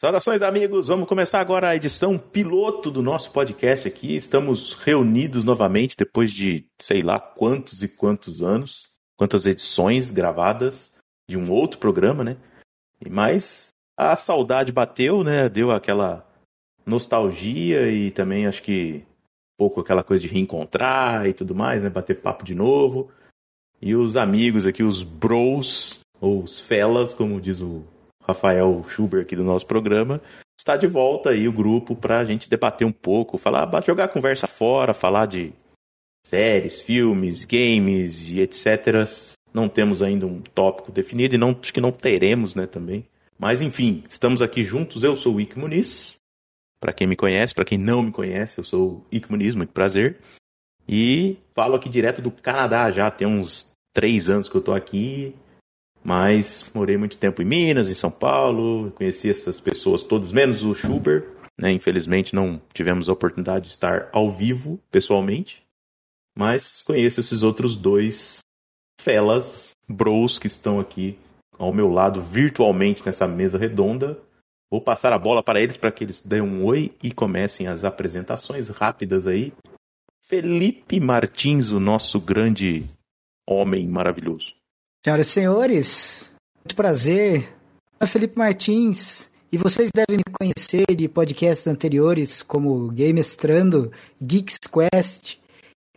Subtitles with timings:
[0.00, 0.88] Saudações, amigos!
[0.88, 4.16] Vamos começar agora a edição piloto do nosso podcast aqui.
[4.16, 10.96] Estamos reunidos novamente depois de sei lá quantos e quantos anos, quantas edições gravadas
[11.28, 12.38] de um outro programa, né?
[13.10, 15.50] Mas a saudade bateu, né?
[15.50, 16.26] Deu aquela
[16.86, 21.90] nostalgia e também acho que um pouco aquela coisa de reencontrar e tudo mais, né?
[21.90, 23.12] Bater papo de novo.
[23.82, 27.84] E os amigos aqui, os bros, ou os felas, como diz o
[28.30, 30.20] Rafael Schubert aqui do nosso programa,
[30.58, 34.46] está de volta aí o grupo para a gente debater um pouco, falar, jogar conversa
[34.46, 35.52] fora, falar de
[36.26, 39.08] séries, filmes, games e etc.
[39.52, 43.06] Não temos ainda um tópico definido e não, acho que não teremos, né, também.
[43.38, 45.02] Mas enfim, estamos aqui juntos.
[45.02, 46.16] Eu sou o Ike Muniz.
[46.80, 49.72] Para quem me conhece, para quem não me conhece, eu sou o Ike Muniz, muito
[49.72, 50.18] prazer.
[50.88, 55.34] E falo aqui direto do Canadá já, tem uns três anos que eu tô aqui.
[56.02, 60.74] Mas morei muito tempo em Minas, em São Paulo, conheci essas pessoas todas, menos o
[60.74, 61.24] Schubert.
[61.58, 61.72] Né?
[61.72, 65.62] Infelizmente não tivemos a oportunidade de estar ao vivo, pessoalmente.
[66.36, 68.40] Mas conheço esses outros dois
[69.00, 71.18] felas, bros, que estão aqui
[71.58, 74.18] ao meu lado virtualmente nessa mesa redonda.
[74.70, 77.84] Vou passar a bola para eles para que eles dêem um oi e comecem as
[77.84, 79.52] apresentações rápidas aí.
[80.22, 82.84] Felipe Martins, o nosso grande
[83.46, 84.59] homem maravilhoso.
[85.02, 86.30] Senhoras e senhores,
[86.62, 87.48] muito prazer.
[87.98, 93.90] Eu sou Felipe Martins e vocês devem me conhecer de podcasts anteriores como Game Estrando,
[94.20, 95.38] Geeks Quest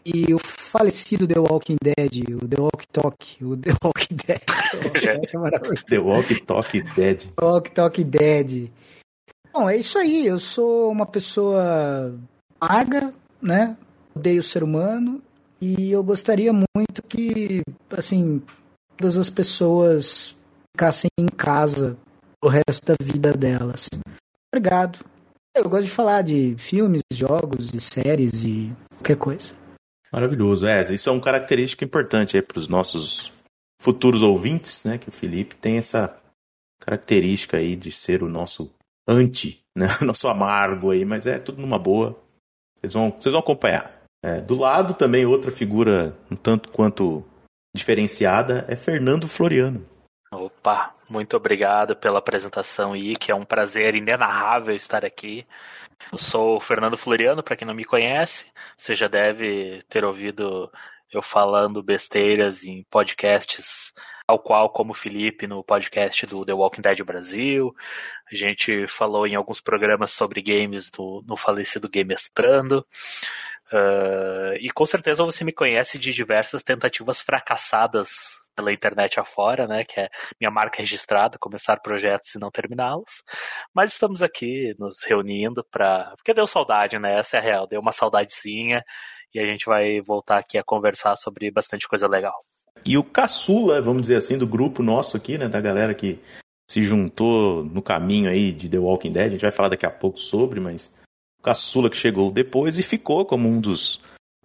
[0.05, 4.41] e o falecido The Walking Dead, o The Walk Talk, o The Walking Dead.
[5.89, 7.25] The Walk Talk Dead.
[7.41, 8.71] Walk Talk Dead.
[9.51, 10.25] Bom, é isso aí.
[10.25, 12.17] Eu sou uma pessoa
[12.57, 13.75] maga, né?
[14.15, 15.21] Odeio o ser humano
[15.59, 18.41] e eu gostaria muito que, assim,
[18.97, 20.36] todas as pessoas
[20.72, 21.97] ficassem em casa
[22.44, 23.88] o resto da vida delas.
[24.53, 24.99] Obrigado.
[25.55, 29.53] Eu gosto de falar de filmes, jogos e séries e qualquer coisa.
[30.11, 30.66] Maravilhoso.
[30.67, 33.31] É, isso é uma característica importante para os nossos
[33.80, 34.98] futuros ouvintes, né?
[34.98, 36.15] Que o Felipe tem essa
[36.80, 38.71] característica aí de ser o nosso
[39.08, 39.87] anti, né?
[40.02, 42.20] Nosso amargo aí, mas é tudo numa boa.
[42.77, 44.04] Vocês vão, vocês vão acompanhar.
[44.23, 47.23] É, do lado também outra figura um tanto quanto
[47.76, 49.86] diferenciada é Fernando Floriano.
[50.32, 53.32] Opa, muito obrigado pela apresentação, Ike.
[53.32, 55.45] É um prazer inenarrável estar aqui.
[56.11, 58.45] Eu sou o Fernando Floriano, para quem não me conhece.
[58.76, 60.72] Você já deve ter ouvido
[61.11, 63.94] eu falando besteiras em podcasts,
[64.28, 67.73] ao qual como Felipe no podcast do The Walking Dead Brasil.
[68.32, 72.86] A gente falou em alguns programas sobre games do, no falecido Game Estrando.
[73.73, 78.10] Uh, e com certeza você me conhece de diversas tentativas fracassadas
[78.56, 79.84] pela internet afora, né?
[79.84, 83.23] Que é minha marca registrada, começar projetos e não terminá-los.
[83.73, 86.14] Mas estamos aqui nos reunindo para.
[86.16, 87.17] Porque deu saudade, né?
[87.17, 88.84] Essa é a real, deu uma saudadezinha
[89.34, 92.40] e a gente vai voltar aqui a conversar sobre bastante coisa legal.
[92.86, 95.48] E o caçula, vamos dizer assim, do grupo nosso aqui, né?
[95.48, 96.20] Da galera que
[96.70, 99.92] se juntou no caminho aí de The Walking Dead, a gente vai falar daqui a
[99.92, 100.94] pouco sobre, mas
[101.43, 103.99] caçula que chegou depois e ficou como um dos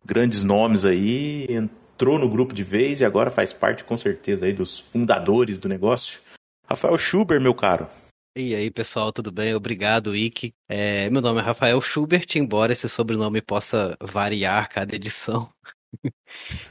[0.04, 4.52] grandes nomes aí, entrou no grupo de vez e agora faz parte com certeza aí
[4.52, 6.20] dos fundadores do negócio.
[6.66, 7.88] Rafael Schubert, meu caro.
[8.36, 9.54] E aí, pessoal, tudo bem?
[9.54, 10.52] Obrigado, Ike.
[10.68, 15.50] É, meu nome é Rafael Schubert, embora esse sobrenome possa variar cada edição.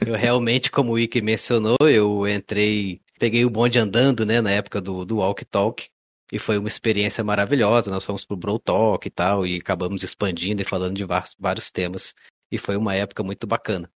[0.06, 4.80] eu realmente, como o Ike mencionou, eu entrei, peguei o bonde andando, né, na época
[4.80, 5.88] do, do Walk Talk.
[6.32, 7.90] E foi uma experiência maravilhosa.
[7.90, 11.04] Nós fomos pro Bro Talk e tal, e acabamos expandindo e falando de
[11.38, 12.14] vários temas.
[12.50, 13.90] E foi uma época muito bacana.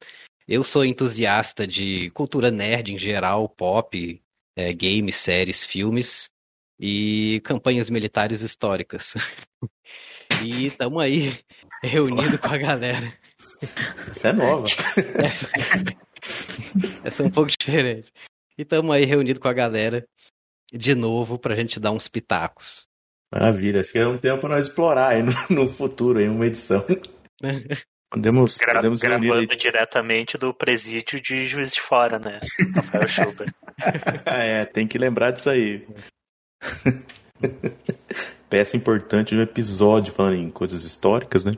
[0.46, 4.20] Eu sou entusiasta de cultura nerd em geral, pop,
[4.56, 6.28] é, games, séries, filmes
[6.78, 9.14] e campanhas militares históricas.
[10.44, 11.38] e estamos aí
[11.82, 13.12] reunindo com a galera.
[14.10, 14.66] Essa é nova.
[15.22, 15.48] Essa,
[17.04, 18.10] essa é um pouco diferente.
[18.56, 20.06] E estamos aí reunidos com a galera
[20.72, 22.86] de novo pra gente dar uns pitacos.
[23.32, 26.46] Maravilha, acho que é um tempo para nós explorar aí no, no futuro, em uma
[26.46, 26.84] edição.
[28.12, 32.40] Podemos, Gra podemos gravando diretamente do presídio de Juiz de Fora, né?
[32.74, 33.54] Rafael Schubert.
[34.26, 35.86] é, tem que lembrar disso aí.
[38.48, 41.52] Peça importante no episódio falando em coisas históricas, né?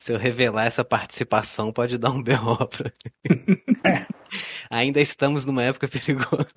[0.00, 2.66] Se eu revelar essa participação, pode dar um B.O.
[2.66, 2.90] pra...
[4.70, 6.52] Ainda estamos numa época perigosa.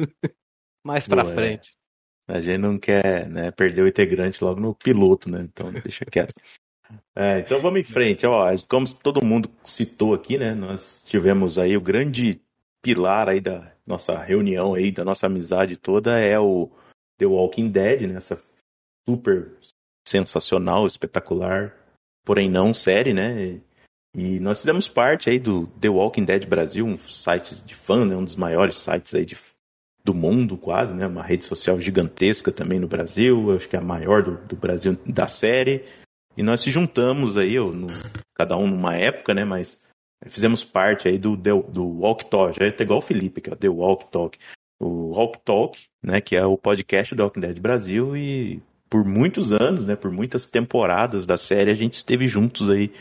[0.84, 1.76] Mais pra Boa, frente.
[2.30, 2.38] É.
[2.38, 5.42] A gente não quer né, perder o integrante logo no piloto, né?
[5.42, 6.34] Então deixa quieto.
[7.16, 8.26] É, então vamos em frente.
[8.26, 10.54] Ó, como todo mundo citou aqui, né?
[10.54, 12.42] Nós tivemos aí o grande
[12.82, 16.70] pilar aí da nossa reunião aí, da nossa amizade toda, é o
[17.18, 18.16] The Walking Dead, né?
[18.16, 18.42] Essa
[19.08, 19.52] super
[20.08, 21.76] sensacional, espetacular,
[22.26, 23.62] porém não série, né?
[24.18, 28.16] E nós fizemos parte aí do The Walking Dead Brasil, um site de fã, né?
[28.16, 29.38] Um dos maiores sites aí de,
[30.04, 31.06] do mundo quase, né?
[31.06, 34.98] Uma rede social gigantesca também no Brasil, acho que é a maior do, do Brasil
[35.06, 35.86] da série.
[36.36, 37.86] E nós se juntamos aí, eu, no,
[38.34, 39.46] cada um numa época, né?
[39.46, 39.84] Mas
[40.26, 43.54] fizemos parte aí do, do, do Walk Talk, já é igual o Felipe, que é
[43.54, 44.40] o The Walk Talk.
[44.80, 46.22] O Walk Talk, né?
[46.22, 49.96] Que é o podcast do Walking Dead Brasil e por muitos anos, né?
[49.96, 52.92] Por muitas temporadas da série, a gente esteve juntos aí,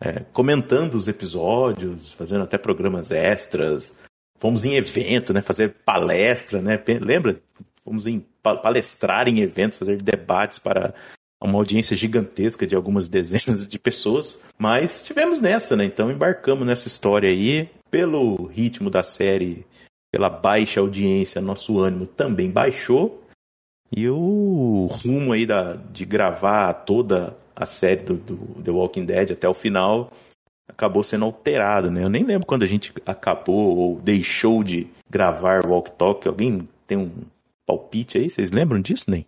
[0.00, 3.94] é, comentando os episódios, fazendo até programas extras.
[4.38, 5.42] Fomos em evento, né?
[5.42, 6.82] Fazer palestra, né?
[7.00, 7.40] Lembra?
[7.84, 10.94] Fomos em palestrar em eventos, fazer debates para
[11.42, 15.84] uma audiência gigantesca de algumas dezenas de pessoas, mas tivemos nessa, né?
[15.84, 17.68] Então embarcamos nessa história aí.
[17.90, 19.66] Pelo ritmo da série,
[20.12, 23.22] pela baixa audiência, nosso ânimo também baixou.
[23.90, 29.32] E o rumo aí da, de gravar toda a série do, do The Walking Dead
[29.32, 30.10] até o final
[30.66, 32.02] acabou sendo alterado, né?
[32.02, 36.26] Eu nem lembro quando a gente acabou ou deixou de gravar Walk Talk.
[36.26, 37.12] Alguém tem um
[37.66, 38.30] palpite aí?
[38.30, 39.26] Vocês lembram disso, nem?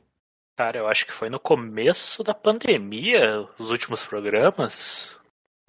[0.56, 5.19] Cara, eu acho que foi no começo da pandemia, os últimos programas.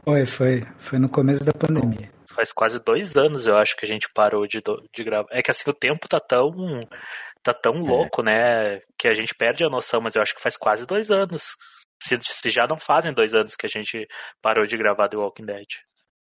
[0.03, 0.61] Foi, foi.
[0.77, 2.11] Foi no começo da pandemia.
[2.27, 4.61] Faz quase dois anos, eu acho, que a gente parou de,
[4.93, 5.27] de gravar.
[5.31, 6.51] É que assim, o tempo tá tão.
[7.41, 7.79] tá tão é.
[7.79, 8.79] louco, né?
[8.97, 11.55] Que a gente perde a noção, mas eu acho que faz quase dois anos.
[12.03, 14.07] Se, se já não fazem dois anos que a gente
[14.41, 15.67] parou de gravar The Walking Dead.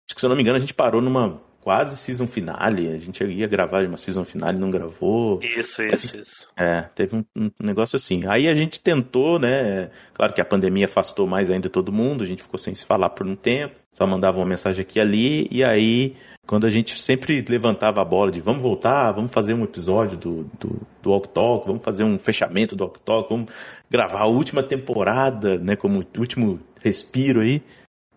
[0.09, 2.91] Acho que se eu não me engano, a gente parou numa quase season finale.
[2.91, 5.41] A gente ia gravar uma season finale não gravou.
[5.43, 6.49] Isso, isso, isso.
[6.57, 8.23] É, teve um, um, negócio assim.
[8.29, 9.91] Aí a gente tentou, né?
[10.15, 13.11] Claro que a pandemia afastou mais ainda todo mundo, a gente ficou sem se falar
[13.11, 16.15] por um tempo, só mandava uma mensagem aqui e ali, e aí.
[16.47, 20.45] Quando a gente sempre levantava a bola de vamos voltar, vamos fazer um episódio do,
[20.61, 23.51] do, do Walk Talk, vamos fazer um fechamento do Walk Talk, vamos
[23.91, 27.61] gravar a última temporada, né, como último respiro aí.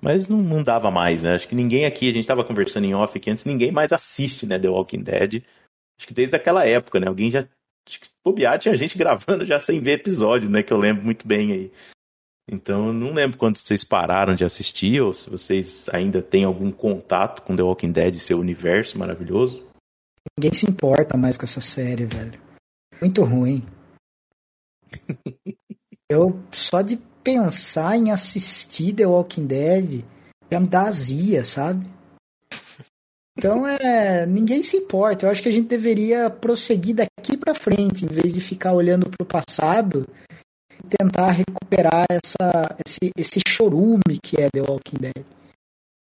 [0.01, 1.35] Mas não, não dava mais, né?
[1.35, 4.45] Acho que ninguém aqui, a gente estava conversando em off aqui antes, ninguém mais assiste,
[4.45, 5.43] né, The Walking Dead.
[5.99, 7.07] Acho que desde aquela época, né?
[7.07, 7.47] Alguém já.
[7.87, 10.63] Acho que bobear tinha gente gravando já sem ver episódio, né?
[10.63, 11.71] Que eu lembro muito bem aí.
[12.51, 16.71] Então, eu não lembro quando vocês pararam de assistir, ou se vocês ainda têm algum
[16.71, 19.69] contato com The Walking Dead e seu universo maravilhoso.
[20.37, 22.41] Ninguém se importa mais com essa série, velho.
[22.99, 23.63] Muito ruim.
[26.09, 30.03] eu só de pensar em assistir The Walking Dead
[30.51, 31.85] já me dá azia, sabe?
[33.37, 34.25] Então é.
[34.25, 35.25] Ninguém se importa.
[35.25, 39.09] Eu acho que a gente deveria prosseguir daqui para frente, em vez de ficar olhando
[39.09, 40.07] para o passado
[40.71, 45.25] e tentar recuperar essa, esse, esse chorume que é The Walking Dead.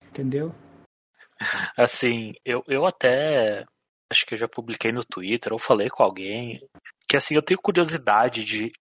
[0.08, 0.54] Entendeu?
[1.76, 3.64] Assim, eu, eu até
[4.10, 6.60] acho que eu já publiquei no Twitter ou falei com alguém
[7.08, 8.72] que assim eu tenho curiosidade de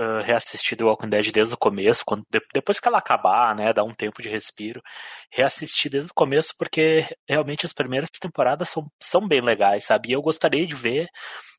[0.00, 2.24] uh, reassistir The Walking Dead desde o começo, quando,
[2.54, 4.82] depois que ela acabar, né, dar um tempo de respiro,
[5.30, 10.10] reassistir desde o começo, porque realmente as primeiras temporadas são, são bem legais, sabe?
[10.10, 11.08] E eu gostaria de ver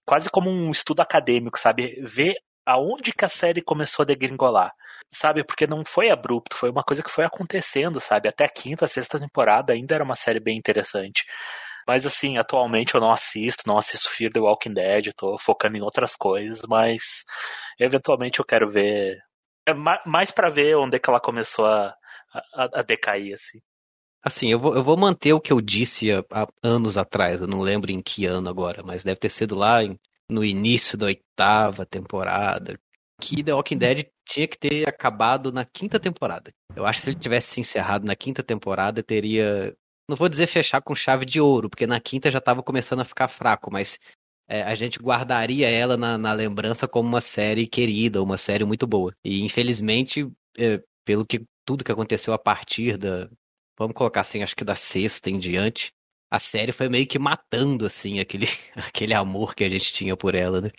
[0.06, 2.02] quase como um estudo acadêmico, sabe?
[2.04, 2.36] Ver
[2.66, 4.72] aonde que a série começou a degringolar,
[5.14, 5.44] sabe?
[5.44, 8.30] Porque não foi abrupto, foi uma coisa que foi acontecendo, sabe?
[8.30, 11.26] Até a quinta, sexta temporada ainda era uma série bem interessante.
[11.88, 15.82] Mas assim, atualmente eu não assisto, não assisto Fear the Walking Dead, tô focando em
[15.82, 17.24] outras coisas, mas
[17.80, 19.20] eventualmente eu quero ver.
[19.66, 21.96] É mais para ver onde é que ela começou a,
[22.54, 23.60] a, a, decair, assim.
[24.24, 27.48] Assim, eu vou, eu vou manter o que eu disse há, há, anos atrás, eu
[27.48, 31.08] não lembro em que ano agora, mas deve ter sido lá em, no início da
[31.08, 32.80] oitava temporada,
[33.22, 36.52] que The Walking Dead tinha que ter acabado na quinta temporada.
[36.76, 39.76] Eu acho que se ele tivesse se encerrado na quinta temporada, teria
[40.12, 43.06] não vou dizer fechar com chave de ouro, porque na quinta já estava começando a
[43.06, 43.98] ficar fraco, mas
[44.48, 48.86] é, a gente guardaria ela na, na, lembrança como uma série querida, uma série muito
[48.86, 49.16] boa.
[49.24, 53.30] E infelizmente, é, pelo que tudo que aconteceu a partir da,
[53.80, 55.94] vamos colocar assim, acho que da sexta em diante,
[56.30, 60.36] a série foi meio que matando assim aquele, aquele amor que a gente tinha por
[60.36, 60.72] ela, né?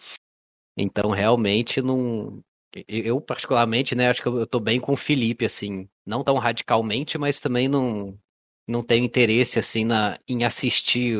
[0.77, 2.43] Então realmente não
[2.89, 7.19] eu particularmente, né, acho que eu tô bem com o Felipe assim, não tão radicalmente,
[7.19, 8.19] mas também não
[8.67, 11.17] não tenho interesse assim na, em assistir,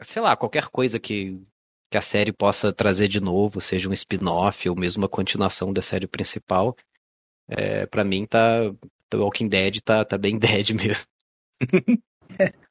[0.00, 1.40] sei lá, qualquer coisa que,
[1.90, 5.82] que a série possa trazer de novo, seja um spin-off ou mesmo uma continuação da
[5.82, 6.76] série principal.
[7.48, 8.60] É, para mim tá
[9.08, 11.06] The Walking Dead tá, tá bem dead mesmo.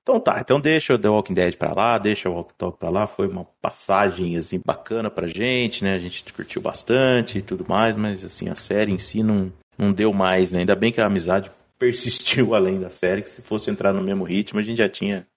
[0.01, 2.89] então tá, então deixa o The Walking Dead pra lá, deixa o Walk Talk pra
[2.89, 5.95] lá, foi uma passagem assim bacana pra gente, né?
[5.95, 9.91] A gente curtiu bastante e tudo mais, mas assim, a série em si não, não
[9.91, 10.60] deu mais, né?
[10.60, 14.24] Ainda bem que a amizade persistiu além da série, que se fosse entrar no mesmo
[14.24, 15.27] ritmo, a gente já tinha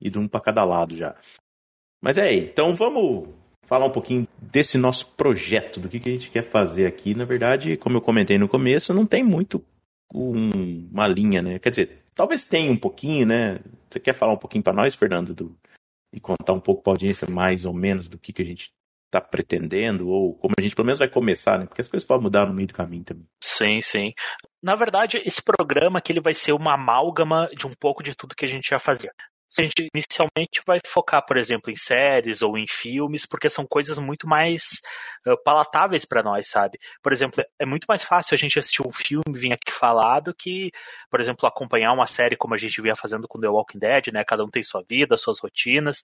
[0.00, 1.16] ido um para cada lado já.
[2.00, 3.28] Mas é aí, então vamos
[3.66, 7.14] falar um pouquinho desse nosso projeto, do que, que a gente quer fazer aqui.
[7.14, 9.64] Na verdade, como eu comentei no começo, não tem muito
[10.14, 11.58] um, uma linha, né?
[11.58, 13.60] Quer dizer, talvez tenha um pouquinho, né?
[13.88, 15.56] Você quer falar um pouquinho para nós, Fernando, do,
[16.12, 18.72] e contar um pouco para a audiência mais ou menos do que, que a gente
[19.16, 21.66] está pretendendo, ou como a gente pelo menos vai começar, né?
[21.66, 23.26] Porque as coisas podem mudar no meio do caminho também.
[23.42, 24.12] Sim, sim.
[24.62, 28.34] Na verdade, esse programa aqui ele vai ser uma amálgama de um pouco de tudo
[28.34, 29.12] que a gente já fazia
[29.58, 33.98] a gente inicialmente vai focar, por exemplo, em séries ou em filmes, porque são coisas
[33.98, 34.80] muito mais
[35.26, 36.78] uh, palatáveis para nós, sabe?
[37.02, 40.20] Por exemplo, é muito mais fácil a gente assistir um filme e vir aqui falar
[40.20, 40.70] do que,
[41.10, 44.24] por exemplo, acompanhar uma série como a gente vinha fazendo com The Walking Dead, né?
[44.24, 46.02] Cada um tem sua vida, suas rotinas,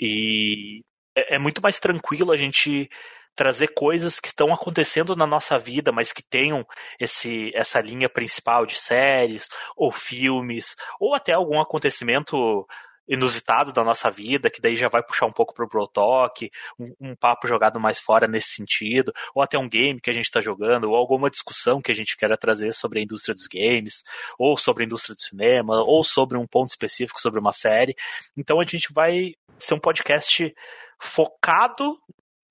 [0.00, 0.82] e
[1.16, 2.88] é, é muito mais tranquilo a gente
[3.34, 6.64] trazer coisas que estão acontecendo na nossa vida, mas que tenham
[7.00, 12.66] esse, essa linha principal de séries ou filmes, ou até algum acontecimento
[13.06, 17.10] inusitado da nossa vida, que daí já vai puxar um pouco pro Bro Talk, um,
[17.10, 20.40] um, papo jogado mais fora nesse sentido, ou até um game que a gente está
[20.40, 24.02] jogando, ou alguma discussão que a gente queira trazer sobre a indústria dos games,
[24.38, 27.94] ou sobre a indústria do cinema, ou sobre um ponto específico sobre uma série.
[28.36, 30.54] Então a gente vai ser um podcast
[31.00, 31.98] focado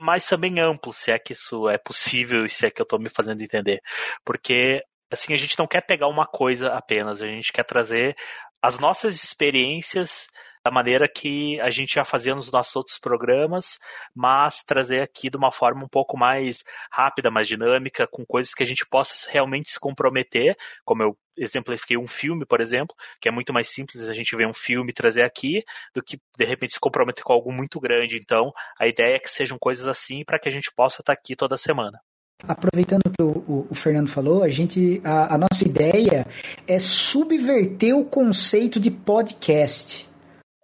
[0.04, 3.00] mas também amplo, se é que isso é possível e se é que eu estou
[3.00, 3.80] me fazendo entender.
[4.26, 8.14] Porque, assim, a gente não quer pegar uma coisa apenas, a gente quer trazer
[8.62, 10.28] as nossas experiências
[10.65, 13.77] da maneira que a gente já fazia nos nossos outros programas,
[14.15, 18.63] mas trazer aqui de uma forma um pouco mais rápida, mais dinâmica, com coisas que
[18.63, 20.55] a gente possa realmente se comprometer,
[20.86, 24.48] como eu exemplifiquei um filme, por exemplo, que é muito mais simples a gente ver
[24.48, 28.17] um filme e trazer aqui do que de repente se comprometer com algo muito grande.
[28.17, 31.36] Então, a ideia é que sejam coisas assim para que a gente possa estar aqui
[31.36, 32.00] toda semana.
[32.48, 36.25] Aproveitando que o, o, o, Fernando falou, a gente a, a nossa ideia
[36.67, 40.12] é subverter o conceito de podcast.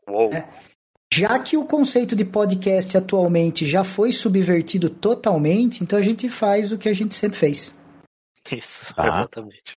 [0.09, 0.33] Uou.
[0.33, 0.47] É.
[1.13, 6.71] Já que o conceito de podcast atualmente já foi subvertido totalmente, então a gente faz
[6.71, 7.73] o que a gente sempre fez.
[8.51, 9.07] Isso, ah.
[9.07, 9.73] exatamente.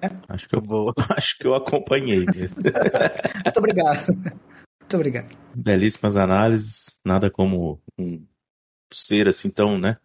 [0.00, 0.08] É.
[0.28, 0.92] Acho que eu vou.
[1.16, 2.24] Acho que eu acompanhei.
[3.44, 4.06] Muito obrigado.
[4.06, 5.36] Muito obrigado.
[5.54, 8.24] Belíssimas análises, nada como um
[8.92, 9.98] ser assim tão, né?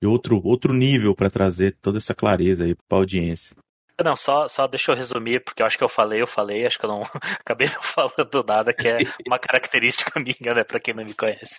[0.00, 3.56] De outro, outro nível para trazer toda essa clareza aí para a audiência.
[4.04, 6.78] Não, só, só deixa eu resumir, porque eu acho que eu falei, eu falei, acho
[6.78, 7.02] que eu não
[7.40, 11.58] acabei não falando nada, que é uma característica minha, né, pra quem não me conhece.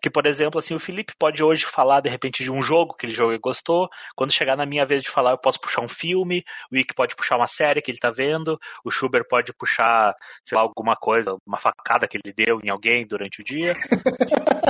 [0.00, 3.06] Que, por exemplo, assim, o Felipe pode hoje falar, de repente, de um jogo que
[3.06, 3.88] ele jogou e gostou.
[4.14, 7.16] Quando chegar na minha vez de falar, eu posso puxar um filme, o Ick pode
[7.16, 10.14] puxar uma série que ele tá vendo, o Schubert pode puxar,
[10.48, 13.74] sei lá, alguma coisa, uma facada que ele deu em alguém durante o dia.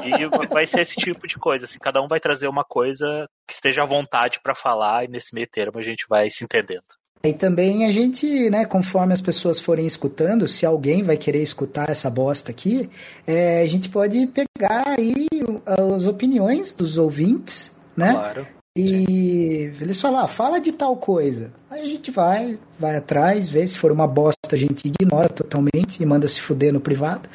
[0.04, 3.52] e vai ser esse tipo de coisa, assim, cada um vai trazer uma coisa que
[3.52, 6.93] esteja à vontade para falar e nesse meio termo a gente vai se entendendo.
[7.24, 11.88] E também a gente, né, conforme as pessoas forem escutando, se alguém vai querer escutar
[11.88, 12.90] essa bosta aqui,
[13.26, 15.26] é, a gente pode pegar aí
[15.66, 18.12] as opiniões dos ouvintes, né?
[18.12, 18.46] Claro.
[18.76, 21.50] E eles falam, ah, fala de tal coisa.
[21.70, 26.02] Aí a gente vai, vai atrás, vê se for uma bosta, a gente ignora totalmente
[26.02, 27.28] e manda se fuder no privado.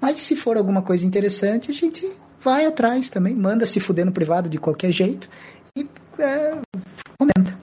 [0.00, 2.10] Mas se for alguma coisa interessante, a gente
[2.40, 5.28] vai atrás também, manda se fuder no privado de qualquer jeito
[5.76, 5.86] e
[6.18, 6.56] é,
[7.18, 7.58] comenta.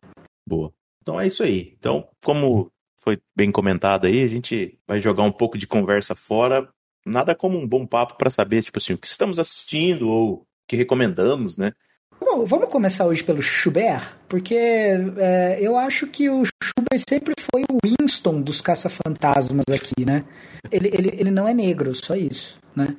[0.47, 0.71] Boa.
[1.03, 1.75] Então é isso aí.
[1.77, 2.71] Então, como
[3.03, 6.67] foi bem comentado aí, a gente vai jogar um pouco de conversa fora.
[7.05, 10.45] Nada como um bom papo para saber, tipo assim, o que estamos assistindo ou o
[10.65, 11.73] que recomendamos, né?
[12.21, 17.63] Bom, vamos começar hoje pelo Schubert, porque é, eu acho que o Schubert sempre foi
[17.69, 20.23] o Winston dos caça-fantasmas aqui, né?
[20.71, 22.95] Ele, ele, ele não é negro, só isso, né?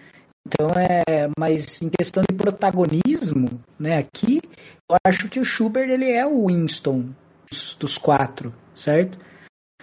[0.46, 4.42] Então é, mas em questão de protagonismo, né, aqui,
[4.90, 7.08] eu acho que o Schubert ele é o Winston
[7.50, 9.18] dos, dos quatro, certo?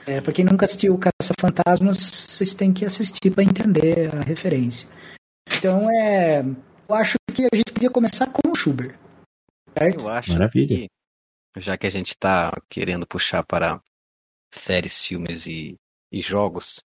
[0.06, 4.90] É, pra quem nunca assistiu Caça-Fantasmas, vocês têm que assistir para entender a referência.
[5.58, 6.42] Então, é.
[6.90, 8.98] Eu acho que a gente podia começar com o Schubert.
[9.78, 10.02] Certo?
[10.02, 10.88] Eu acho Maravilha.
[10.88, 13.82] que, já que a gente está querendo puxar para
[14.54, 15.78] séries, filmes e,
[16.12, 16.84] e jogos,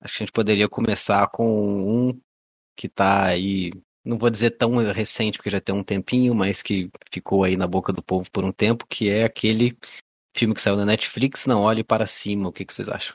[0.00, 2.20] acho que a gente poderia começar com um
[2.76, 3.72] que está aí
[4.04, 7.66] não vou dizer tão recente, porque já tem um tempinho, mas que ficou aí na
[7.66, 9.76] boca do povo por um tempo, que é aquele
[10.36, 12.48] filme que saiu na Netflix, Não Olhe Para Cima.
[12.48, 13.14] O que, que vocês acham?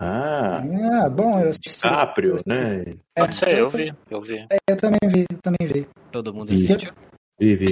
[0.00, 0.62] Ah,
[1.02, 2.82] ah bom, eu DiCaprio, né?
[3.16, 4.46] É, Pode ser, eu vi, eu vi.
[4.50, 5.88] É, eu também vi, eu também vi.
[6.12, 6.92] Todo mundo assistiu?
[7.40, 7.66] Vi, vi.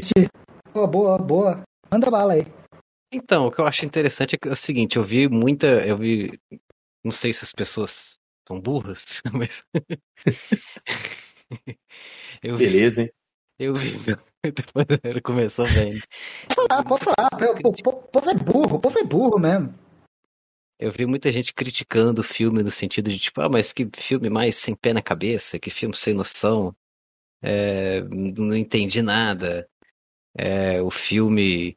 [0.75, 1.63] Oh, boa, boa.
[1.91, 2.47] Manda bala aí.
[3.13, 6.41] Então, o que eu acho interessante é, é o seguinte, eu vi muita, eu vi,
[7.05, 9.65] não sei se as pessoas são burras, mas
[12.43, 13.11] Eu Beleza, hein?
[13.59, 13.90] Eu vi.
[14.43, 15.93] Depois ele começou bem.
[16.55, 17.28] Pode falar, pode falar.
[17.87, 19.75] O povo é burro, o povo é burro mesmo.
[20.78, 24.28] Eu vi muita gente criticando o filme no sentido de tipo, ah, mas que filme
[24.28, 26.76] mais sem pé na cabeça, que filme sem noção.
[27.43, 29.69] é, não entendi nada.
[30.37, 31.76] É, o filme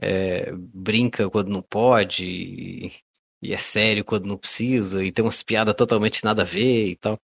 [0.00, 2.92] é, brinca quando não pode e,
[3.42, 6.96] e, é sério quando não precisa e tem umas piadas totalmente nada a ver e
[6.96, 7.20] tal.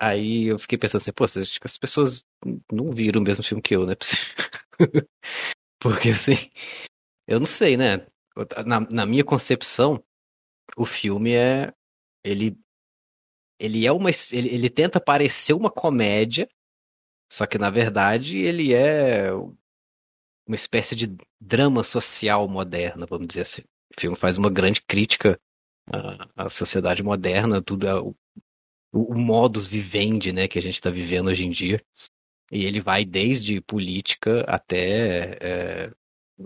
[0.00, 2.24] Aí eu fiquei pensando assim, pô, as pessoas
[2.72, 3.94] não viram o mesmo filme que eu, né?
[5.78, 6.50] Porque assim,
[7.28, 8.06] eu não sei, né?
[8.66, 10.02] Na, na minha concepção,
[10.76, 11.72] o filme é.
[12.24, 12.56] Ele.
[13.58, 14.10] Ele é uma.
[14.10, 16.48] Ele, ele tenta parecer uma comédia,
[17.30, 23.62] só que na verdade ele é uma espécie de drama social moderna, vamos dizer assim.
[23.94, 25.38] O filme faz uma grande crítica
[25.92, 27.92] à, à sociedade moderna, tudo é
[28.92, 31.82] o, modus vivendi, né, que a gente está vivendo hoje em dia.
[32.50, 35.92] E ele vai desde política até é,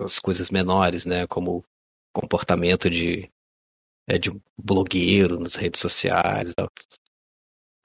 [0.00, 1.64] as coisas menores, né, como
[2.12, 3.30] comportamento de,
[4.06, 6.70] é, de blogueiro nas redes sociais e tal.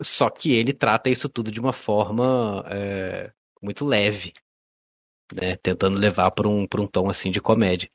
[0.01, 4.33] Só que ele trata isso tudo de uma forma é, muito leve,
[5.33, 7.89] né, tentando levar para um, um tom assim de comédia.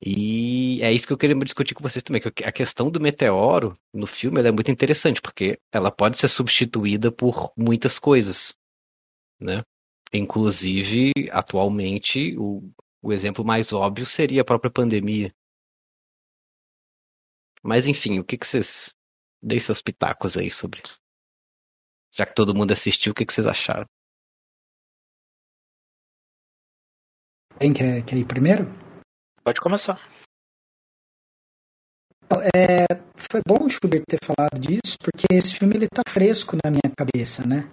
[0.00, 3.72] E é isso que eu queria discutir com vocês também, que a questão do meteoro
[3.94, 8.54] no filme é muito interessante, porque ela pode ser substituída por muitas coisas,
[9.40, 9.62] né?
[10.12, 12.70] Inclusive, atualmente, o,
[13.02, 15.34] o exemplo mais óbvio seria a própria pandemia.
[17.62, 18.94] Mas enfim, o que, que vocês.
[19.42, 20.82] Dei seus pitacos aí sobre.
[22.12, 23.86] Já que todo mundo assistiu, o que, que vocês acharam?
[27.58, 28.85] Quem quer, quer ir primeiro?
[29.46, 30.04] Pode começar.
[32.52, 32.84] É,
[33.14, 36.92] foi bom o Schubert ter falado disso, porque esse filme ele tá fresco na minha
[36.98, 37.70] cabeça, né?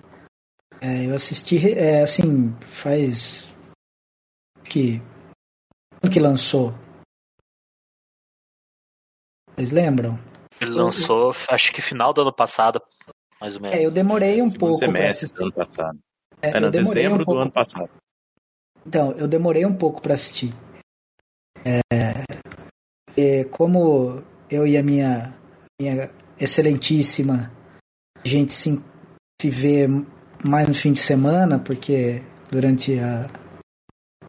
[0.80, 3.52] É, eu assisti, é, assim, faz
[4.66, 5.02] que
[6.12, 6.76] que lançou?
[9.56, 10.20] Vocês lembram?
[10.62, 12.80] Ele lançou, acho que final do ano passado,
[13.42, 13.80] mais ou menos.
[13.80, 15.34] É, eu demorei um pouco para assistir.
[15.34, 16.00] Do ano passado.
[16.40, 17.42] É, é no dezembro um do pouco...
[17.42, 17.90] ano passado.
[18.86, 20.54] Então, eu demorei um pouco para assistir.
[23.16, 25.34] É, como eu e a minha,
[25.80, 27.52] minha excelentíssima
[28.24, 28.82] a gente se,
[29.42, 29.88] se vê
[30.44, 33.30] mais no fim de semana, porque durante a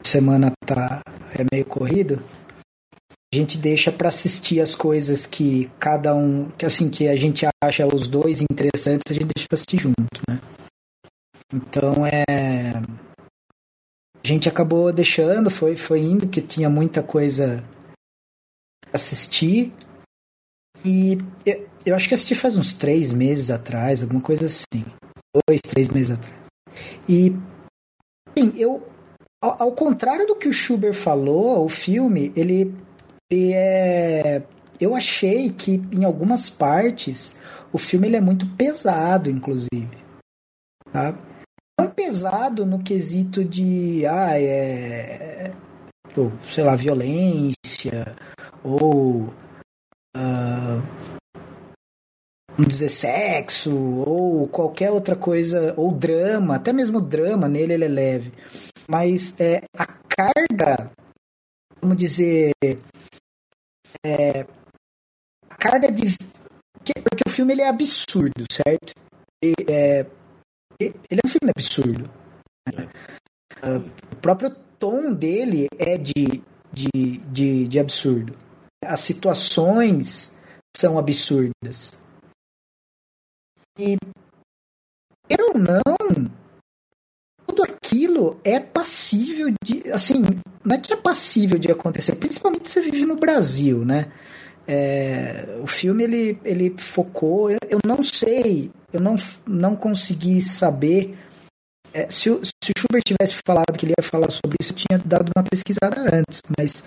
[0.02, 1.00] semana tá
[1.36, 2.22] é meio corrido,
[3.32, 7.46] a gente deixa para assistir as coisas que cada um, que assim que a gente
[7.62, 10.40] acha os dois interessantes, a gente deixa para assistir junto, né?
[11.52, 12.24] Então é
[14.24, 17.62] a gente acabou deixando, foi foi indo que tinha muita coisa
[18.92, 19.72] assistir
[20.84, 24.84] e eu, eu acho que assisti faz uns três meses atrás, alguma coisa assim,
[25.46, 26.40] dois, três meses atrás.
[27.08, 27.32] E
[28.36, 28.88] sim, eu
[29.42, 32.74] ao, ao, contrário do que o Schubert falou, o filme, ele,
[33.30, 34.42] ele é.
[34.80, 37.36] Eu achei que em algumas partes
[37.70, 39.98] o filme ele é muito pesado, inclusive.
[40.90, 41.14] Tá?
[41.78, 44.06] Não pesado no quesito de.
[44.06, 45.52] Ah, é.
[46.16, 48.14] Ou, sei lá, violência,
[48.62, 49.32] ou.
[50.16, 50.80] Uh,
[52.56, 57.88] vamos dizer, sexo, ou qualquer outra coisa, ou drama, até mesmo drama nele ele é
[57.88, 58.32] leve
[58.86, 60.90] mas é, a carga,
[61.80, 62.52] vamos dizer,
[64.04, 64.46] é,
[65.48, 66.16] a carga de.
[66.78, 68.92] Porque o filme ele é absurdo, certo?
[69.42, 70.06] Ele é,
[71.10, 72.10] ele é um filme absurdo.
[72.72, 72.88] Né?
[74.12, 76.42] O próprio tom dele é de,
[76.72, 78.36] de, de, de absurdo.
[78.84, 80.34] As situações
[80.76, 81.92] são absurdas.
[83.78, 83.96] E,
[85.28, 86.30] eu não,
[87.46, 89.90] tudo aquilo é passível de.
[89.90, 90.22] Assim,
[90.64, 94.12] não é que é passível de acontecer, principalmente se você vive no Brasil, né?
[94.66, 97.50] É, o filme ele, ele focou.
[97.50, 101.16] Eu, eu, não sei, eu não, não consegui saber.
[101.92, 104.76] É, se, o, se o Schubert tivesse falado que ele ia falar sobre isso, eu
[104.76, 106.84] tinha dado uma pesquisada antes, mas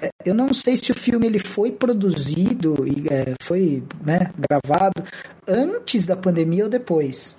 [0.00, 5.02] é, eu não sei se o filme ele foi produzido e é, foi né, gravado
[5.46, 7.38] antes da pandemia ou depois.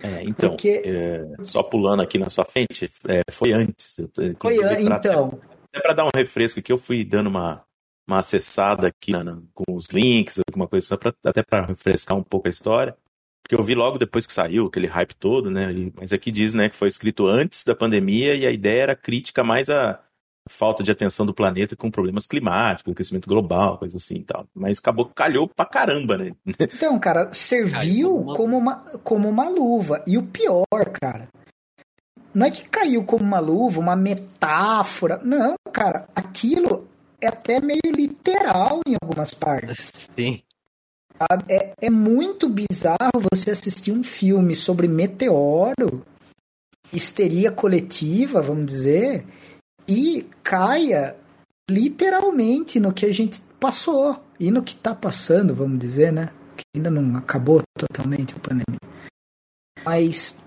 [0.00, 0.82] É, então, Porque...
[0.84, 3.96] é, só pulando aqui na sua frente, é, foi antes.
[4.40, 5.40] Foi antes, então.
[5.72, 7.64] Até para dar um refresco aqui, eu fui dando uma,
[8.08, 12.22] uma acessada aqui na, com os links, alguma coisa, só pra, até para refrescar um
[12.22, 12.96] pouco a história.
[13.42, 15.68] Porque eu vi logo depois que saiu, aquele hype todo, né?
[15.94, 19.44] Mas aqui diz, né, que foi escrito antes da pandemia e a ideia era crítica
[19.44, 20.00] mais a
[20.48, 24.46] falta de atenção do planeta com problemas climáticos, aquecimento global, coisa assim e tal.
[24.54, 26.32] Mas acabou, calhou pra caramba, né?
[26.60, 30.02] Então, cara, serviu como uma, como uma luva.
[30.06, 30.66] E o pior,
[31.00, 31.28] cara,
[32.34, 35.20] não é que caiu como uma luva, uma metáfora.
[35.22, 36.88] Não, cara, aquilo
[37.20, 39.92] é até meio literal em algumas partes.
[40.14, 40.42] Sim.
[41.48, 46.04] É, é muito bizarro você assistir um filme sobre meteoro,
[46.92, 49.26] histeria coletiva, vamos dizer,
[49.86, 51.16] e caia
[51.68, 56.30] literalmente no que a gente passou e no que está passando, vamos dizer, né?
[56.56, 58.78] Que ainda não acabou totalmente a pandemia.
[59.84, 60.38] Mas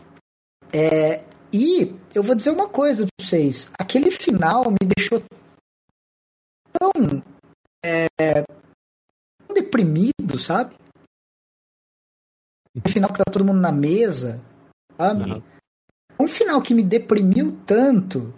[0.71, 5.21] é, e eu vou dizer uma coisa para vocês: aquele final me deixou
[6.81, 7.23] tão
[7.85, 8.07] é,
[9.53, 10.73] deprimido, sabe?
[12.75, 14.41] Um final que tá todo mundo na mesa,
[14.97, 15.29] sabe?
[15.29, 15.43] Uhum.
[16.19, 18.33] Um final que me deprimiu tanto.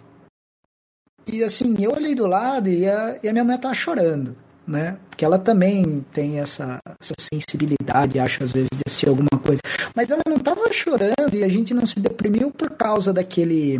[1.26, 4.98] E assim, eu olhei do lado e a, e a minha mãe tava chorando, né?
[5.08, 9.60] Porque ela também tem essa, essa sensibilidade, acho, às vezes, de assistir alguma coisa.
[9.94, 13.78] Mas ela não tava chorando e a gente não se deprimiu por causa daquele.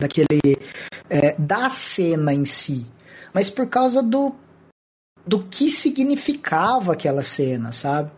[0.00, 0.58] daquele.
[1.10, 2.86] É, da cena em si.
[3.38, 4.34] Mas por causa do
[5.24, 8.10] do que significava aquela cena, sabe?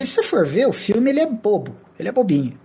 [0.00, 2.58] se você for ver, o filme ele é bobo, ele é bobinho.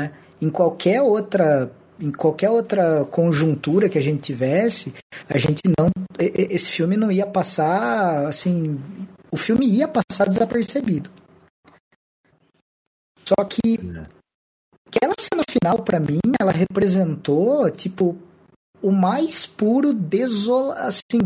[0.00, 0.14] Né?
[0.40, 4.94] Em qualquer outra em qualquer outra conjuntura que a gente tivesse,
[5.28, 8.80] a gente não esse filme não ia passar assim,
[9.30, 11.10] o filme ia passar desapercebido.
[13.26, 14.06] Só que é.
[14.88, 18.16] aquela cena final para mim, ela representou tipo
[18.82, 21.20] o mais puro desola, assim,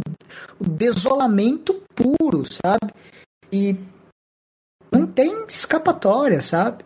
[0.61, 2.92] o desolamento puro, sabe?
[3.51, 3.77] E
[4.92, 6.85] não tem escapatória, sabe?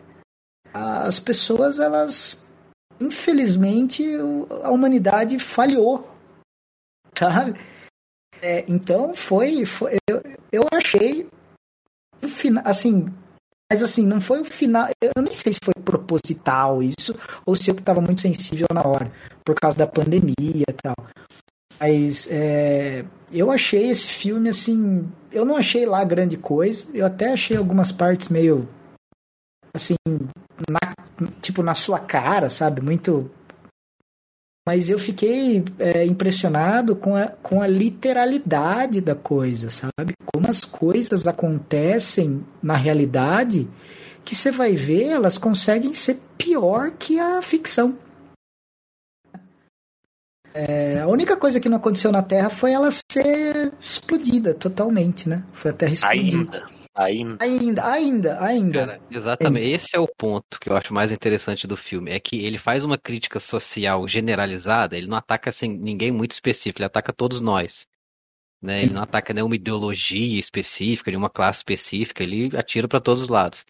[0.73, 2.47] As pessoas, elas,
[3.01, 4.05] infelizmente,
[4.63, 6.09] a humanidade falhou,
[7.19, 7.59] sabe?
[8.41, 11.29] É, então foi, foi eu, eu achei
[12.65, 13.07] assim,
[13.71, 14.89] mas assim, não foi o final.
[15.01, 17.15] Eu nem sei se foi proposital isso,
[17.47, 19.13] ou se eu estava muito sensível na hora,
[19.45, 20.97] por causa da pandemia e tal.
[21.79, 25.11] Mas é, eu achei esse filme assim.
[25.31, 26.87] Eu não achei lá grande coisa.
[26.93, 28.69] Eu até achei algumas partes meio.
[29.73, 29.95] Assim.
[30.69, 30.81] Na,
[31.41, 32.81] tipo, na sua cara, sabe?
[32.81, 33.31] Muito.
[34.71, 40.15] Mas eu fiquei é, impressionado com a, com a literalidade da coisa, sabe?
[40.33, 43.69] Como as coisas acontecem na realidade
[44.25, 47.99] que você vai ver, elas conseguem ser pior que a ficção.
[50.55, 55.43] É, a única coisa que não aconteceu na Terra foi ela ser explodida totalmente, né?
[55.53, 56.59] Foi a Terra explodida.
[56.59, 56.80] Ainda.
[57.01, 57.43] Ainda.
[57.43, 58.87] Ainda, ainda, ainda.
[58.87, 59.65] Cara, exatamente.
[59.65, 59.75] Ainda.
[59.75, 62.11] Esse é o ponto que eu acho mais interessante do filme.
[62.11, 66.79] É que ele faz uma crítica social generalizada, ele não ataca assim, ninguém muito específico,
[66.79, 67.87] ele ataca todos nós.
[68.61, 68.83] Né?
[68.83, 73.65] Ele não ataca nenhuma ideologia específica, nenhuma classe específica, ele atira para todos os lados.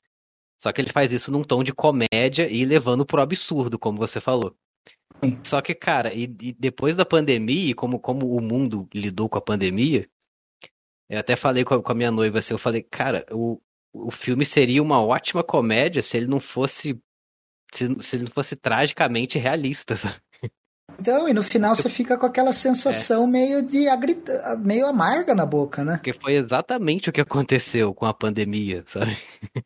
[0.61, 4.21] Só que ele faz isso num tom de comédia e levando pro absurdo, como você
[4.21, 4.57] falou.
[5.45, 9.40] Só que, cara, e, e depois da pandemia, como, como o mundo lidou com a
[9.40, 10.09] pandemia,
[11.11, 13.61] eu até falei com a, com a minha noiva assim, eu falei, cara, o,
[13.92, 16.96] o filme seria uma ótima comédia se ele não fosse.
[17.75, 20.20] Se, se ele não fosse tragicamente realista, sabe?
[20.99, 23.27] Então, e no final você fica com aquela sensação é.
[23.27, 25.94] meio de agrita, meio amarga na boca, né?
[25.94, 29.16] Porque foi exatamente o que aconteceu com a pandemia, sabe?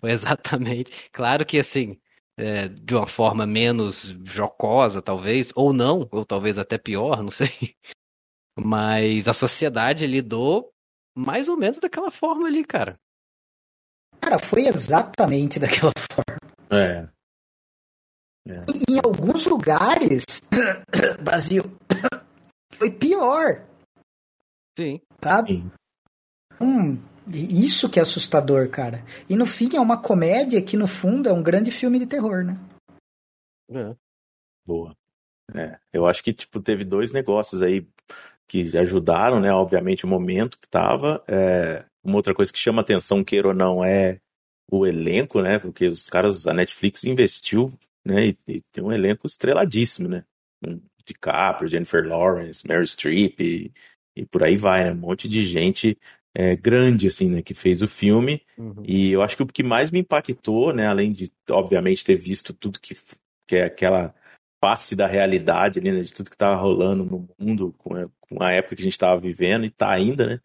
[0.00, 1.08] foi exatamente.
[1.12, 1.98] Claro que assim,
[2.36, 7.74] é, de uma forma menos jocosa, talvez, ou não, ou talvez até pior, não sei.
[8.56, 10.72] Mas a sociedade lidou
[11.14, 12.98] mais ou menos daquela forma ali, cara.
[14.20, 16.40] Cara, foi exatamente daquela forma.
[16.70, 17.08] É.
[18.48, 18.64] é.
[18.88, 20.24] Em alguns lugares,
[21.22, 21.62] Brasil,
[22.78, 23.66] foi pior.
[24.78, 25.00] Sim.
[25.22, 25.52] Sabe?
[25.54, 25.72] Sim.
[26.60, 29.04] Hum, isso que é assustador, cara.
[29.28, 32.44] E no fim é uma comédia que, no fundo, é um grande filme de terror,
[32.44, 32.58] né?
[33.70, 33.96] É.
[34.66, 34.94] Boa.
[35.54, 37.88] É, eu acho que, tipo, teve dois negócios aí
[38.50, 39.52] que ajudaram, né?
[39.52, 41.22] Obviamente, o momento que tava.
[41.28, 44.18] É, uma outra coisa que chama atenção, queira ou não, é
[44.68, 45.60] o elenco, né?
[45.60, 47.72] Porque os caras, a Netflix investiu,
[48.04, 48.28] né?
[48.28, 50.24] E, e tem um elenco estreladíssimo, né?
[51.06, 53.72] DiCaprio, Jennifer Lawrence, Mary Streep e,
[54.16, 54.92] e por aí vai, né?
[54.92, 55.96] Um monte de gente
[56.34, 58.42] é, grande, assim, né, que fez o filme.
[58.58, 58.82] Uhum.
[58.84, 62.52] E eu acho que o que mais me impactou, né, além de, obviamente, ter visto
[62.52, 62.96] tudo que,
[63.46, 64.12] que é aquela
[64.62, 68.42] face da realidade ali, né, de tudo que estava rolando no mundo com a, com
[68.42, 70.40] a época que a gente estava vivendo e está ainda, né?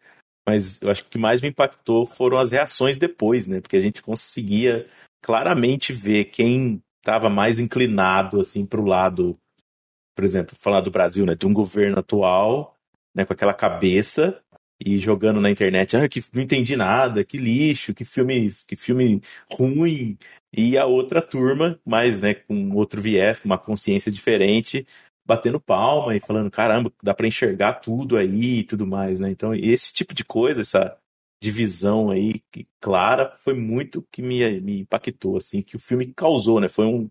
[0.48, 3.60] Mas eu acho que o que mais me impactou foram as reações depois, né?
[3.60, 4.86] Porque a gente conseguia
[5.20, 9.36] claramente ver quem estava mais inclinado assim para o lado,
[10.16, 12.76] por exemplo, falar do Brasil, né, de um governo atual,
[13.14, 14.42] né, com aquela cabeça
[14.80, 19.22] e jogando na internet, ah, que não entendi nada, que lixo, que filme, que filme
[19.50, 20.18] ruim.
[20.52, 24.86] E a outra turma, mas né, com outro viés, com uma consciência diferente,
[25.26, 29.30] batendo palma e falando, caramba, dá para enxergar tudo aí e tudo mais, né?
[29.30, 30.96] Então, esse tipo de coisa, essa
[31.42, 32.42] divisão aí
[32.80, 36.68] clara foi muito que me, me impactou, assim, que o filme causou, né?
[36.68, 37.10] Foi um,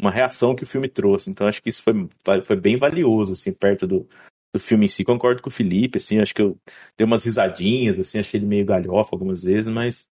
[0.00, 1.30] uma reação que o filme trouxe.
[1.30, 1.94] Então acho que isso foi,
[2.42, 4.08] foi bem valioso, assim, perto do,
[4.52, 5.04] do filme em si.
[5.04, 6.58] Concordo com o Felipe, assim, acho que eu
[6.96, 10.08] dei umas risadinhas, assim, achei ele meio galhofa algumas vezes, mas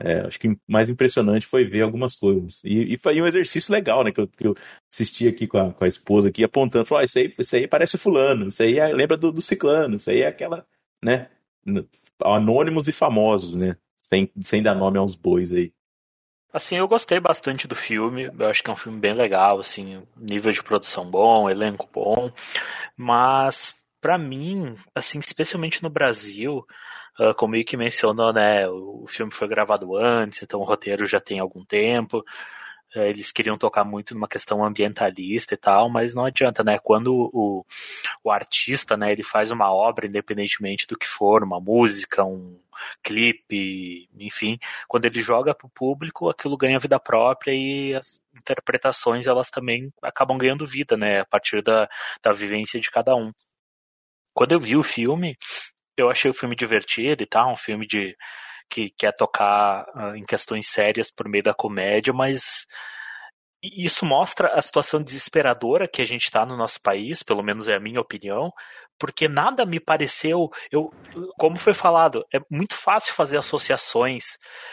[0.00, 2.62] é, acho que mais impressionante foi ver algumas coisas.
[2.64, 4.12] E, e foi um exercício legal, né?
[4.12, 4.54] Que eu, que eu
[4.92, 7.66] assisti aqui com a, com a esposa aqui, apontando, falou, ah, isso aí, isso aí
[7.66, 10.66] parece fulano, isso aí é, lembra do, do ciclano, isso aí é aquela,
[11.04, 11.28] né?
[12.22, 13.76] Anônimos e famosos, né?
[14.04, 15.72] Sem, sem dar nome aos bois aí.
[16.52, 18.30] Assim, eu gostei bastante do filme.
[18.38, 22.30] Eu acho que é um filme bem legal, assim, nível de produção bom, elenco bom.
[22.96, 26.64] Mas, para mim, assim, especialmente no Brasil,
[27.20, 31.20] uh, como o Ike mencionou, né, o filme foi gravado antes, então o roteiro já
[31.20, 32.24] tem algum tempo.
[32.94, 36.78] É, eles queriam tocar muito numa questão ambientalista e tal, mas não adianta, né?
[36.78, 37.64] Quando o,
[38.24, 42.58] o artista, né, ele faz uma obra, independentemente do que for, uma música, um
[43.02, 49.26] clipe, enfim, quando ele joga para o público, aquilo ganha vida própria e as interpretações
[49.26, 51.20] elas também acabam ganhando vida, né?
[51.20, 51.88] A partir da,
[52.22, 53.32] da vivência de cada um.
[54.32, 55.36] Quando eu vi o filme,
[55.96, 58.16] eu achei o filme divertido e tal, um filme de
[58.68, 62.66] que quer tocar uh, em questões sérias por meio da comédia, mas
[63.62, 67.74] isso mostra a situação desesperadora que a gente está no nosso país, pelo menos é
[67.74, 68.52] a minha opinião,
[68.98, 70.90] porque nada me pareceu, eu,
[71.38, 74.24] como foi falado, é muito fácil fazer associações,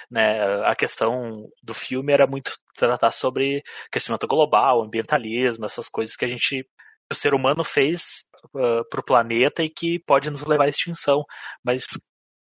[0.10, 0.64] né?
[0.66, 6.28] A questão do filme era muito tratar sobre aquecimento global, ambientalismo, essas coisas que a
[6.28, 6.68] gente,
[7.12, 8.24] o ser humano fez
[8.56, 11.24] uh, para o planeta e que pode nos levar à extinção,
[11.64, 11.86] mas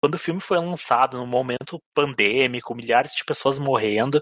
[0.01, 4.21] quando o filme foi lançado num momento pandêmico, milhares de pessoas morrendo,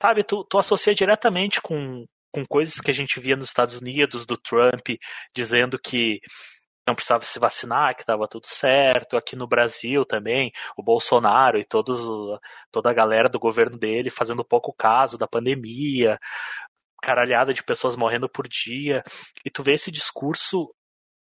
[0.00, 4.26] sabe, tu, tu associa diretamente com, com coisas que a gente via nos Estados Unidos,
[4.26, 4.88] do Trump,
[5.34, 6.20] dizendo que
[6.86, 9.16] não precisava se vacinar, que estava tudo certo.
[9.16, 12.00] Aqui no Brasil também, o Bolsonaro e todos,
[12.70, 16.18] toda a galera do governo dele fazendo pouco caso da pandemia,
[17.02, 19.02] caralhada de pessoas morrendo por dia.
[19.44, 20.74] E tu vê esse discurso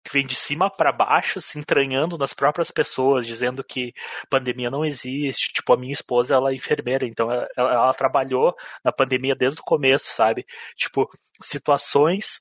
[0.10, 3.94] que vem de cima para baixo, se entranhando nas próprias pessoas, dizendo que
[4.30, 5.54] pandemia não existe.
[5.54, 9.64] Tipo, a minha esposa, ela é enfermeira, então ela, ela trabalhou na pandemia desde o
[9.64, 10.46] começo, sabe?
[10.76, 11.08] Tipo,
[11.42, 12.40] situações.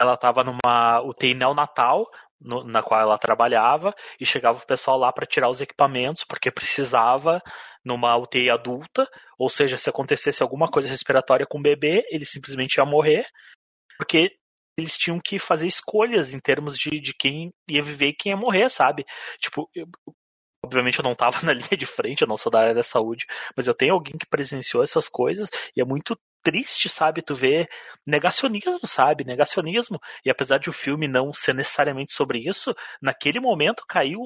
[0.00, 2.08] Ela estava numa UTI neonatal,
[2.40, 6.50] no, na qual ela trabalhava, e chegava o pessoal lá para tirar os equipamentos, porque
[6.50, 7.40] precisava
[7.84, 12.76] numa UTI adulta, ou seja, se acontecesse alguma coisa respiratória com o bebê, ele simplesmente
[12.76, 13.24] ia morrer,
[13.96, 14.36] porque
[14.76, 18.36] eles tinham que fazer escolhas em termos de, de quem ia viver e quem ia
[18.36, 19.04] morrer, sabe?
[19.38, 19.86] Tipo, eu,
[20.64, 23.26] obviamente eu não estava na linha de frente, eu não sou da área da saúde,
[23.56, 27.22] mas eu tenho alguém que presenciou essas coisas e é muito triste, sabe?
[27.22, 27.68] Tu vê
[28.06, 29.24] negacionismo, sabe?
[29.24, 30.00] Negacionismo.
[30.24, 34.20] E apesar de o filme não ser necessariamente sobre isso, naquele momento caiu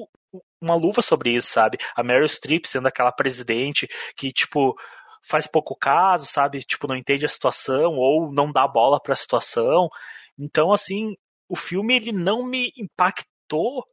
[0.61, 1.77] uma luva sobre isso, sabe?
[1.95, 4.75] A Meryl Streep sendo aquela presidente que, tipo,
[5.21, 6.63] faz pouco caso, sabe?
[6.63, 9.89] Tipo, não entende a situação ou não dá bola para a situação.
[10.37, 11.15] Então, assim,
[11.49, 13.83] o filme ele não me impactou.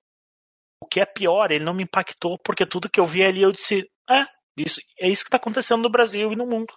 [0.83, 3.53] O que é pior, ele não me impactou porque tudo que eu vi ali eu
[3.53, 4.27] disse, é,
[4.57, 6.75] isso, é isso que está acontecendo no Brasil e no mundo.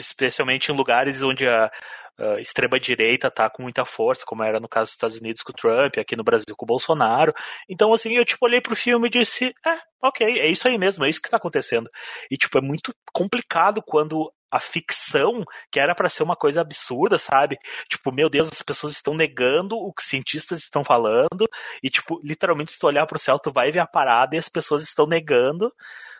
[0.00, 1.70] Especialmente em lugares onde a,
[2.18, 5.54] uh, extrema-direita tá com muita força, como era no caso dos Estados Unidos com o
[5.54, 7.32] Trump, aqui no Brasil com o Bolsonaro.
[7.68, 11.04] Então, assim, eu, tipo, olhei pro filme e disse, é, ok, é isso aí mesmo,
[11.04, 11.90] é isso que tá acontecendo.
[12.30, 17.18] E, tipo, é muito complicado quando a ficção, que era para ser uma coisa absurda,
[17.18, 17.58] sabe?
[17.88, 21.48] Tipo, meu Deus, as pessoas estão negando o que cientistas estão falando,
[21.82, 24.48] e, tipo, literalmente, se tu olhar pro céu, tu vai ver a parada e as
[24.48, 25.72] pessoas estão negando.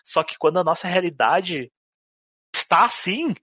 [0.05, 1.71] Só que quando a nossa realidade
[2.55, 3.35] está assim,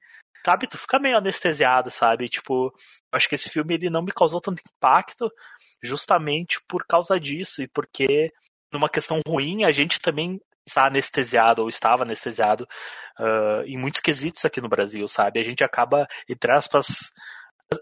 [0.46, 2.30] sabe, tu fica meio anestesiado, sabe?
[2.30, 2.74] Tipo,
[3.12, 5.32] acho que esse filme ele não me causou tanto impacto
[5.82, 8.32] justamente por causa disso e porque
[8.72, 12.68] numa questão ruim a gente também está anestesiado ou estava anestesiado
[13.20, 15.40] uh, em muitos quesitos aqui no Brasil, sabe?
[15.40, 16.88] A gente acaba, entre aspas,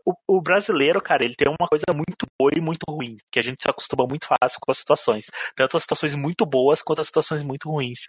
[0.06, 3.41] o, o, brasileiro, cara, ele tem uma coisa muito boa e muito ruim, que a
[3.41, 5.26] gente se acostuma muito fácil com as situações.
[5.56, 8.02] Tanto as situações muito boas quanto as situações muito ruins.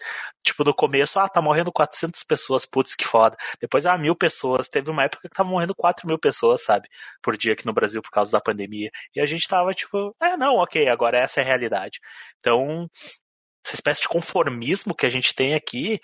[0.44, 3.36] Tipo, no começo, ah, tá morrendo 400 pessoas, putz, que foda.
[3.60, 4.68] Depois, ah, mil pessoas.
[4.68, 6.88] Teve uma época que tava morrendo 4 mil pessoas, sabe?
[7.22, 8.90] Por dia aqui no Brasil por causa da pandemia.
[9.14, 11.98] E a gente tava tipo, é, não, ok, agora essa é a realidade.
[12.38, 12.88] Então,
[13.64, 16.00] essa espécie de conformismo que a gente tem aqui,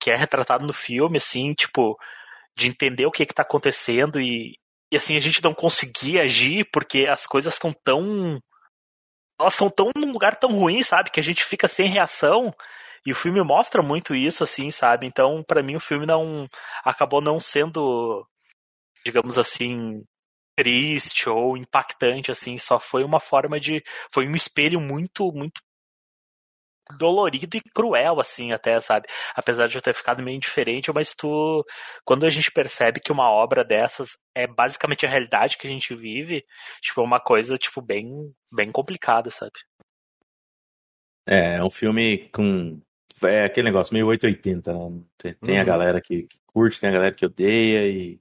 [0.00, 1.96] que é retratado no filme, assim, tipo,
[2.56, 4.58] de entender o que está acontecendo e,
[4.90, 8.40] e assim a gente não conseguir agir porque as coisas estão tão
[9.38, 12.54] elas estão tão num lugar tão ruim, sabe, que a gente fica sem reação.
[13.04, 15.06] E o filme mostra muito isso, assim, sabe?
[15.06, 16.46] Então, para mim, o filme não
[16.84, 18.26] acabou não sendo,
[19.04, 20.02] digamos assim,
[20.56, 22.58] triste ou impactante, assim.
[22.58, 25.60] Só foi uma forma de, foi um espelho muito, muito
[26.98, 29.06] dolorido e cruel, assim, até, sabe?
[29.34, 31.64] Apesar de eu ter ficado meio indiferente, mas tu.
[32.04, 35.94] Quando a gente percebe que uma obra dessas é basicamente a realidade que a gente
[35.94, 36.44] vive,
[36.80, 39.52] tipo, é uma coisa, tipo, bem, bem complicada, sabe?
[41.26, 42.80] É, é um filme com.
[43.24, 45.02] É aquele negócio meio 880, né?
[45.16, 45.60] Tem, uhum.
[45.60, 48.20] a galera que, que, curte, tem a galera que odeia e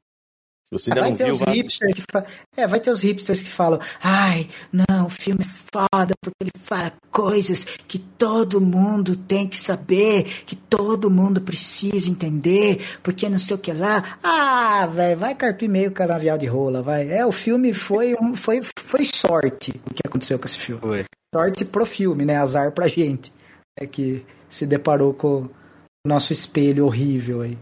[0.66, 2.26] se você ainda vai não ter viu, os hipsters que fa...
[2.58, 6.52] É, vai ter os hipsters que falam: ai, não, o filme é foda porque ele
[6.58, 13.38] fala coisas que todo mundo tem que saber, que todo mundo precisa entender, porque não
[13.38, 14.18] sei o que lá.
[14.24, 17.12] Ah, velho, vai carpir meio canavial de rola, vai.
[17.12, 20.82] É, o filme foi, um, foi, foi sorte o que aconteceu com esse filme.
[20.82, 21.06] Foi.
[21.34, 22.38] Sorte pro filme, né?
[22.38, 23.32] Azar pra gente.
[23.78, 27.58] É que se deparou com o nosso espelho horrível aí.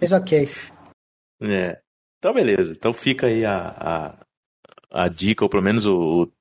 [0.00, 0.48] Mas ok.
[1.44, 1.80] É.
[2.18, 2.72] Então, beleza.
[2.72, 4.16] Então fica aí a,
[4.90, 6.32] a, a dica, ou pelo menos o, o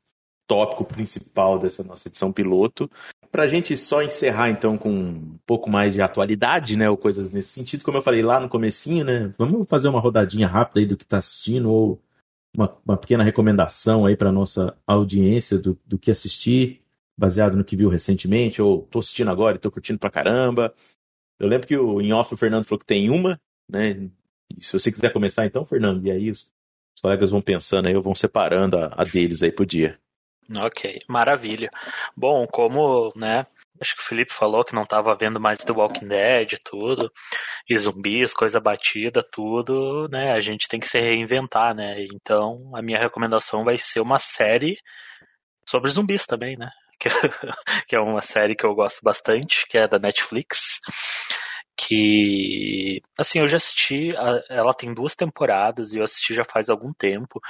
[0.47, 2.89] tópico principal dessa nossa edição piloto.
[3.31, 7.31] Para a gente só encerrar, então, com um pouco mais de atualidade, né, ou coisas
[7.31, 10.85] nesse sentido, como eu falei lá no comecinho, né, vamos fazer uma rodadinha rápida aí
[10.85, 11.99] do que está assistindo, ou
[12.55, 16.83] uma, uma, pequena recomendação aí para nossa audiência do, do que assistir,
[17.17, 20.73] baseado no que viu recentemente, ou tô assistindo agora e tô curtindo pra caramba.
[21.39, 24.09] Eu lembro que o, em off o Fernando falou que tem uma, né,
[24.57, 26.51] e se você quiser começar então, Fernando, e aí os,
[26.95, 29.99] os colegas vão pensando aí, vão separando a, a deles aí pro dia.
[30.59, 31.69] Ok, maravilha.
[32.15, 33.45] Bom, como, né,
[33.79, 37.11] acho que o Felipe falou que não estava vendo mais The Walking Dead tudo,
[37.69, 42.81] e zumbis, coisa batida, tudo, né, a gente tem que se reinventar, né, então a
[42.81, 44.77] minha recomendação vai ser uma série
[45.67, 47.09] sobre zumbis também, né, que,
[47.87, 50.79] que é uma série que eu gosto bastante, que é da Netflix,
[51.77, 54.13] que assim eu já assisti
[54.49, 57.41] ela tem duas temporadas e eu assisti já faz algum tempo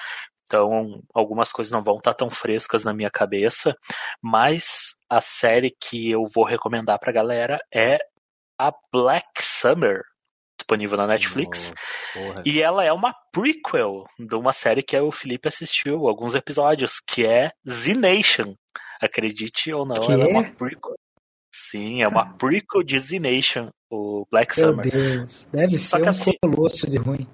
[0.46, 3.76] então algumas coisas não vão estar tão frescas na minha cabeça
[4.22, 8.00] mas a série que eu vou recomendar pra galera é
[8.58, 10.04] a Black Summer
[10.58, 11.74] disponível na Netflix
[12.16, 17.00] oh, e ela é uma prequel de uma série que o Felipe assistiu alguns episódios
[17.00, 18.56] que é Z Nation.
[19.02, 20.12] Acredite ou não que?
[20.12, 20.96] ela é uma prequel
[21.56, 24.92] Sim, é uma prequel de Z Nation, o Black Meu Summer.
[24.92, 27.28] Deus, deve Só ser que um assim- colosso de ruim.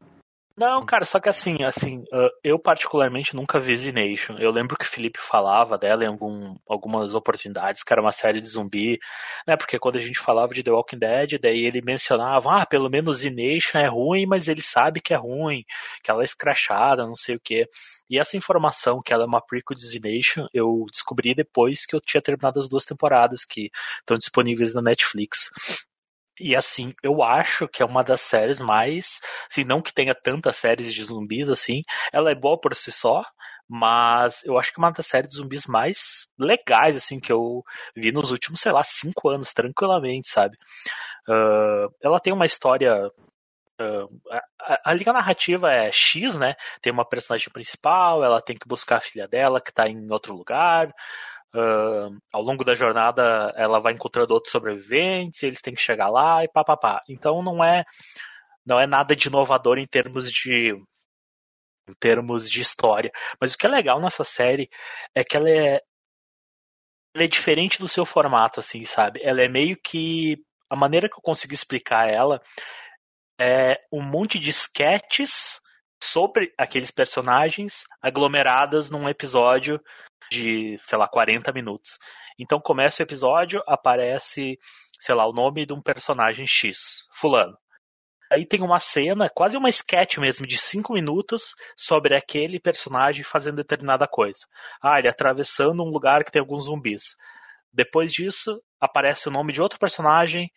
[0.59, 4.37] Não, cara, só que assim, assim, uh, eu particularmente nunca vi Z Nation.
[4.37, 8.41] Eu lembro que o Felipe falava dela em algum, algumas oportunidades, que era uma série
[8.41, 8.99] de zumbi,
[9.47, 9.55] né?
[9.55, 13.19] Porque quando a gente falava de The Walking Dead, daí ele mencionava, ah, pelo menos
[13.19, 15.63] Z Nation é ruim, mas ele sabe que é ruim,
[16.03, 17.65] que ela é escrachada, não sei o quê.
[18.09, 21.95] E essa informação, que ela é uma prequel de Z Nation, eu descobri depois que
[21.95, 23.69] eu tinha terminado as duas temporadas que
[24.01, 25.87] estão disponíveis na Netflix.
[26.39, 29.19] E assim, eu acho que é uma das séries mais.
[29.49, 33.23] Assim, não que tenha tantas séries de zumbis assim, ela é boa por si só,
[33.67, 37.63] mas eu acho que é uma das séries de zumbis mais legais, assim, que eu
[37.95, 40.57] vi nos últimos, sei lá, cinco anos, tranquilamente, sabe?
[41.27, 43.07] Uh, ela tem uma história.
[43.79, 44.09] Uh,
[44.61, 46.55] a, a, linha narrativa é X, né?
[46.81, 50.35] Tem uma personagem principal, ela tem que buscar a filha dela que tá em outro
[50.35, 50.93] lugar.
[51.55, 56.43] Uh, ao longo da jornada ela vai encontrando outros sobreviventes, eles têm que chegar lá
[56.43, 57.01] e papapá.
[57.09, 57.83] Então não é
[58.65, 60.75] não é nada de inovador em termos de
[61.89, 63.11] em termos de história.
[63.41, 64.69] Mas o que é legal nessa série
[65.15, 65.81] é que ela é
[67.15, 69.19] ela é diferente do seu formato, assim, sabe?
[69.23, 70.37] Ela é meio que
[70.69, 72.41] a maneira que eu consigo explicar ela
[73.39, 75.59] é um monte de sketches
[76.01, 79.81] sobre aqueles personagens aglomeradas num episódio
[80.31, 81.97] de, sei lá, 40 minutos.
[82.37, 84.57] Então começa o episódio, aparece,
[84.99, 87.57] sei lá, o nome de um personagem X, fulano.
[88.31, 93.55] Aí tem uma cena, quase uma sketch mesmo, de cinco minutos, sobre aquele personagem fazendo
[93.55, 94.45] determinada coisa.
[94.81, 97.15] Ah, ele atravessando um lugar que tem alguns zumbis.
[97.73, 100.51] Depois disso, aparece o nome de outro personagem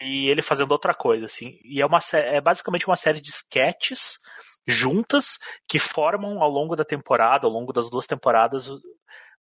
[0.00, 1.58] e ele fazendo outra coisa, assim.
[1.62, 4.18] E é, uma, é basicamente uma série de sketches
[4.66, 5.38] juntas
[5.68, 8.68] que formam ao longo da temporada, ao longo das duas temporadas,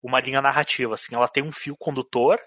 [0.02, 0.94] uma linha narrativa.
[0.94, 2.40] Assim, ela tem um fio condutor,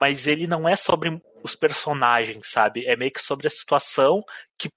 [0.00, 2.86] mas ele não é sobre os personagens, sabe?
[2.86, 4.22] É meio que sobre a situação
[4.58, 4.68] que,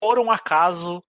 [0.00, 1.02] por um acaso,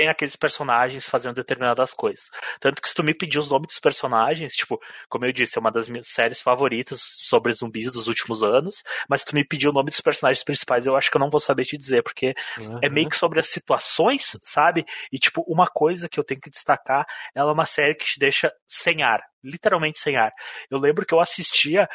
[0.00, 2.30] tem aqueles personagens fazendo determinadas coisas.
[2.58, 4.80] Tanto que se tu me pedir os nomes dos personagens, tipo,
[5.10, 9.20] como eu disse, é uma das minhas séries favoritas sobre zumbis dos últimos anos, mas
[9.20, 11.38] se tu me pedir o nome dos personagens principais, eu acho que eu não vou
[11.38, 12.78] saber te dizer, porque uhum.
[12.82, 14.86] é meio que sobre as situações, sabe?
[15.12, 18.18] E, tipo, uma coisa que eu tenho que destacar, ela é uma série que te
[18.18, 20.32] deixa sem ar, literalmente sem ar.
[20.70, 21.86] Eu lembro que eu assistia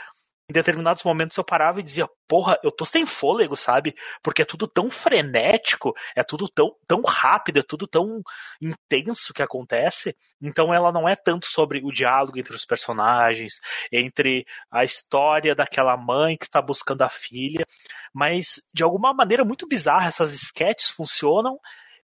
[0.47, 3.95] em determinados momentos eu parava e dizia, porra, eu tô sem fôlego, sabe?
[4.21, 8.21] Porque é tudo tão frenético, é tudo tão, tão rápido, é tudo tão
[8.61, 10.15] intenso que acontece.
[10.39, 13.59] Então ela não é tanto sobre o diálogo entre os personagens,
[13.91, 17.65] entre a história daquela mãe que está buscando a filha,
[18.13, 21.59] mas de alguma maneira muito bizarra essas sketches funcionam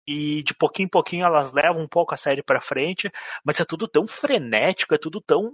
[0.08, 3.12] e de pouquinho em pouquinho elas levam um pouco a série para frente,
[3.44, 5.50] mas é tudo tão frenético, é tudo tão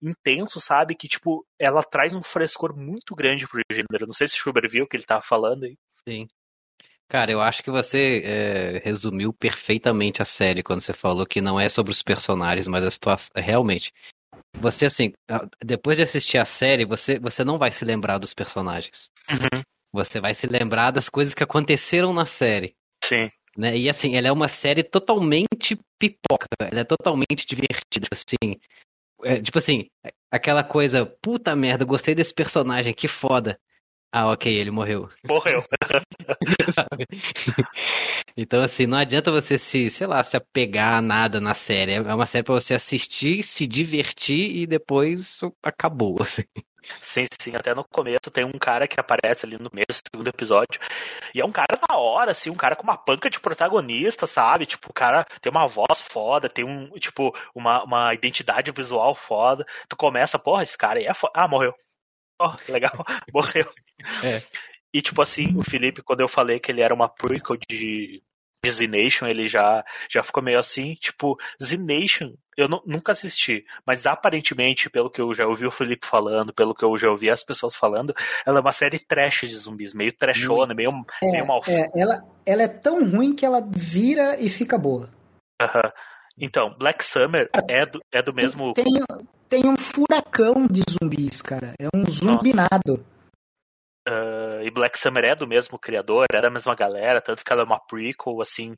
[0.00, 0.94] intenso, sabe?
[0.94, 4.06] Que, tipo, ela traz um frescor muito grande pro gênero.
[4.06, 5.76] Não sei se o Schubert viu o que ele tava falando aí.
[6.08, 6.28] Sim.
[7.08, 11.58] Cara, eu acho que você é, resumiu perfeitamente a série quando você falou que não
[11.58, 13.30] é sobre os personagens, mas a situação.
[13.36, 13.92] Realmente.
[14.58, 15.12] Você, assim,
[15.64, 19.08] depois de assistir a série, você, você não vai se lembrar dos personagens.
[19.30, 19.62] Uhum.
[19.92, 22.74] Você vai se lembrar das coisas que aconteceram na série.
[23.04, 23.30] Sim.
[23.56, 23.76] Né?
[23.76, 28.60] E assim, ela é uma série totalmente pipoca, ela é totalmente divertida, assim.
[29.24, 29.88] É, tipo assim,
[30.30, 33.58] aquela coisa, puta merda, gostei desse personagem, que foda.
[34.12, 35.08] Ah, ok, ele morreu.
[35.26, 35.60] Morreu.
[38.36, 41.92] então, assim, não adianta você se, sei lá, se apegar a nada na série.
[41.92, 46.16] É uma série pra você assistir, se divertir e depois acabou.
[46.22, 46.44] Assim.
[47.02, 50.28] Sim, sim, até no começo tem um cara que aparece ali no meio do segundo
[50.28, 50.80] episódio.
[51.34, 54.66] E é um cara da hora, assim, um cara com uma panca de protagonista, sabe?
[54.66, 59.66] Tipo, o cara tem uma voz foda, tem um, tipo, uma, uma identidade visual foda.
[59.88, 61.32] Tu começa, porra, esse cara aí é foda.
[61.34, 61.74] Ah, morreu.
[62.40, 62.92] Oh, legal,
[63.32, 63.70] morreu.
[64.22, 64.42] É.
[64.92, 68.22] E tipo assim, o Felipe, quando eu falei que ele era uma prequel de
[68.70, 74.06] Z Nation, ele já, já ficou meio assim, tipo, Z Nation, eu nunca assisti, mas
[74.06, 77.44] aparentemente, pelo que eu já ouvi o Felipe falando, pelo que eu já ouvi as
[77.44, 78.14] pessoas falando,
[78.46, 80.90] ela é uma série trash de zumbis, meio trashona, meio,
[81.22, 85.10] é, meio mal é, ela, ela é tão ruim que ela vira e fica boa.
[85.60, 85.90] Uhum.
[86.38, 88.74] Então, Black Summer é do, é do mesmo.
[88.74, 88.84] Tem,
[89.48, 91.72] tem um furacão de zumbis, cara.
[91.78, 93.04] É um zumbinado.
[94.08, 97.62] Uh, e Black Summer é do mesmo criador, é da mesma galera, tanto que ela
[97.62, 98.76] é uma prequel, assim,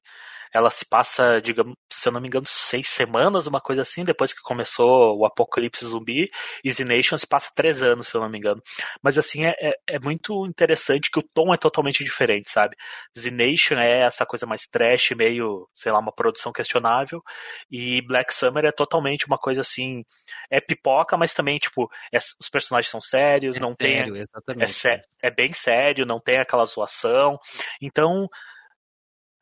[0.53, 4.33] ela se passa, digamos, se eu não me engano, seis semanas, uma coisa assim, depois
[4.33, 6.31] que começou o Apocalipse Zumbi,
[6.65, 8.63] Easy Nation se passa três anos, se eu não me engano.
[9.03, 12.77] Mas assim, é, é, é muito interessante que o tom é totalmente diferente, sabe?
[13.17, 17.23] Z Nation é essa coisa mais trash, meio, sei lá, uma produção questionável,
[17.71, 20.03] e Black Summer é totalmente uma coisa assim,
[20.51, 24.23] é pipoca, mas também, tipo, é, os personagens são sérios, é não sério, tem.
[24.23, 24.89] Exatamente.
[24.89, 27.39] É, é bem sério, não tem aquela zoação.
[27.81, 28.29] Então,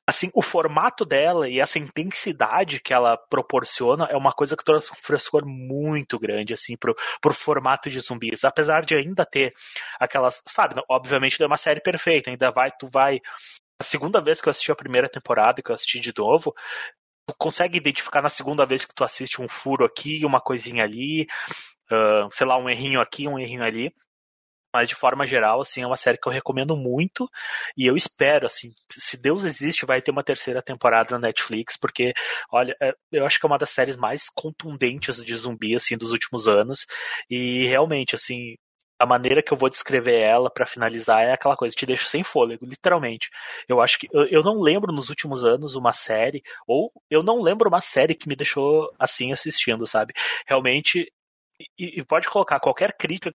[0.07, 4.93] assim, o formato dela e essa intensidade que ela proporciona é uma coisa que trouxe
[4.93, 8.45] um frescor muito grande, assim, pro, pro formato de zumbis.
[8.45, 9.53] Apesar de ainda ter
[9.99, 13.21] aquelas, sabe, obviamente não é uma série perfeita, ainda vai, tu vai.
[13.81, 16.55] A segunda vez que eu assisti a primeira temporada, que eu assisti de novo,
[17.27, 21.27] tu consegue identificar na segunda vez que tu assiste um furo aqui, uma coisinha ali,
[21.91, 23.93] uh, sei lá, um errinho aqui, um errinho ali
[24.77, 27.27] mas de forma geral, assim, é uma série que eu recomendo muito
[27.77, 32.13] e eu espero, assim, se Deus existe, vai ter uma terceira temporada na Netflix, porque,
[32.53, 36.13] olha, é, eu acho que é uma das séries mais contundentes de zumbi, assim, dos
[36.13, 36.85] últimos anos
[37.31, 38.55] e realmente, assim,
[38.99, 42.23] a maneira que eu vou descrever ela para finalizar é aquela coisa, te deixa sem
[42.23, 43.31] fôlego, literalmente.
[43.67, 47.41] Eu acho que eu, eu, não lembro nos últimos anos uma série, ou eu não
[47.43, 50.13] lembro uma série que me deixou assim assistindo, sabe?
[50.47, 51.11] Realmente.
[51.79, 53.33] E, e pode colocar qualquer crítica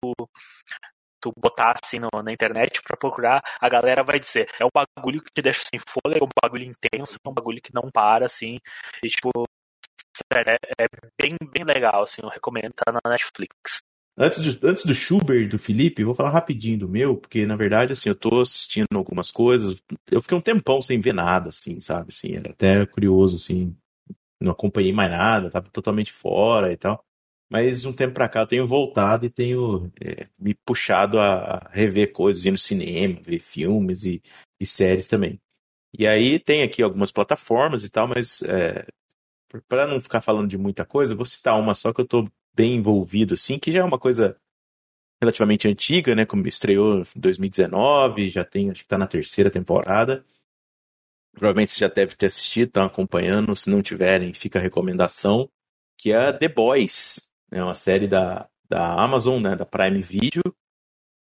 [1.22, 5.22] tu botar assim no, na internet para procurar, a galera vai dizer, é um bagulho
[5.22, 8.26] que te deixa sem fôlego, é um bagulho intenso, é um bagulho que não para,
[8.26, 8.57] assim,
[9.03, 9.30] e tipo,
[10.34, 10.88] é, é
[11.19, 13.82] bem, bem legal, assim, eu recomendo, tá na Netflix.
[14.17, 17.93] Antes, de, antes do Schubert do Felipe, vou falar rapidinho do meu, porque na verdade,
[17.93, 22.09] assim, eu tô assistindo algumas coisas, eu fiquei um tempão sem ver nada, assim, sabe,
[22.09, 23.76] assim, era até curioso, assim,
[24.41, 27.03] não acompanhei mais nada, tava totalmente fora e tal.
[27.52, 32.14] Mas um tempo pra cá eu tenho voltado e tenho é, me puxado a rever
[32.14, 34.22] coisas, ir no cinema, ver filmes e,
[34.58, 35.38] e séries também.
[35.93, 38.88] E aí tem aqui algumas plataformas e tal, mas é,
[39.68, 42.26] para não ficar falando de muita coisa, vou citar uma só que eu tô
[42.56, 44.38] bem envolvido, assim, que já é uma coisa
[45.22, 46.26] relativamente antiga, né?
[46.26, 50.24] Como estreou em 2019, já tem, acho que tá na terceira temporada.
[51.34, 53.54] Provavelmente você já deve ter assistido, estão acompanhando.
[53.58, 55.49] Se não tiverem, fica a recomendação,
[55.97, 57.30] que é The Boys.
[57.52, 60.41] É uma série da, da Amazon, né, da Prime Video,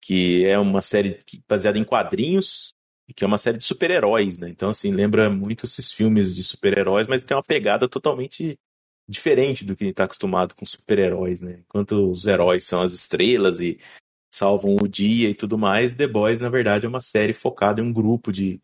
[0.00, 2.74] que é uma série baseada em quadrinhos
[3.08, 4.48] e que é uma série de super-heróis, né?
[4.48, 8.58] Então, assim, lembra muito esses filmes de super-heróis, mas tem uma pegada totalmente
[9.08, 11.60] diferente do que está acostumado com super-heróis, né?
[11.68, 13.78] Enquanto os heróis são as estrelas e
[14.32, 17.84] salvam o dia e tudo mais, The Boys, na verdade, é uma série focada em
[17.84, 18.60] um grupo de,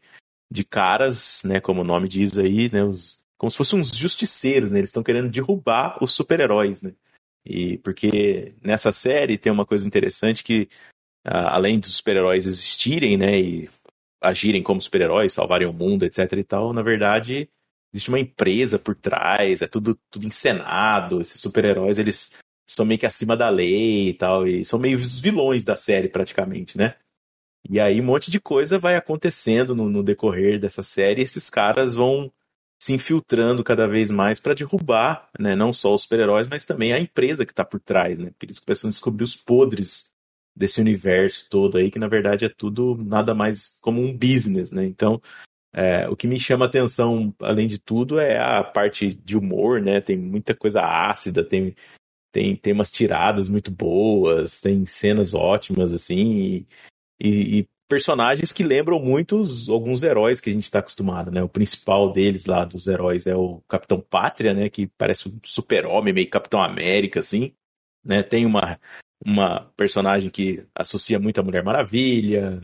[0.51, 1.61] de caras, né?
[1.61, 2.85] Como o nome diz aí, né?
[2.85, 4.79] Os, como se fossem uns justiceiros, né?
[4.81, 6.93] Eles estão querendo derrubar os super-heróis, né?
[7.45, 10.69] E porque nessa série tem uma coisa interessante que,
[11.25, 13.71] além dos super-heróis existirem, né, e
[14.23, 17.49] agirem como super-heróis, salvarem o mundo, etc e tal, na verdade,
[17.93, 22.39] existe uma empresa por trás, é tudo, tudo encenado, esses super-heróis, eles
[22.69, 26.09] estão meio que acima da lei e tal, e são meio os vilões da série
[26.09, 26.95] praticamente, né?
[27.69, 31.51] E aí um monte de coisa vai acontecendo no, no decorrer dessa série, e esses
[31.51, 32.33] caras vão
[32.83, 36.99] se infiltrando cada vez mais para derrubar, né, não só os super-heróis, mas também a
[36.99, 38.31] empresa que está por trás, né?
[38.31, 40.11] Porque eles começam a descobrir os podres
[40.53, 44.85] desse universo todo aí, que na verdade é tudo nada mais como um business, né?
[44.85, 45.23] Então,
[45.73, 50.01] é, o que me chama atenção, além de tudo, é a parte de humor, né?
[50.01, 51.77] Tem muita coisa ácida, tem,
[52.33, 56.67] tem, tem umas tiradas muito boas, tem cenas ótimas, assim, e,
[57.21, 61.43] e, e personagens que lembram muito os, alguns heróis que a gente está acostumado, né?
[61.43, 64.71] O principal deles lá, dos heróis, é o Capitão Pátria, né?
[64.71, 67.53] Que parece um super-homem, meio Capitão América, assim.
[68.03, 68.23] Né?
[68.23, 68.81] Tem uma,
[69.23, 72.63] uma personagem que associa muito a Mulher Maravilha,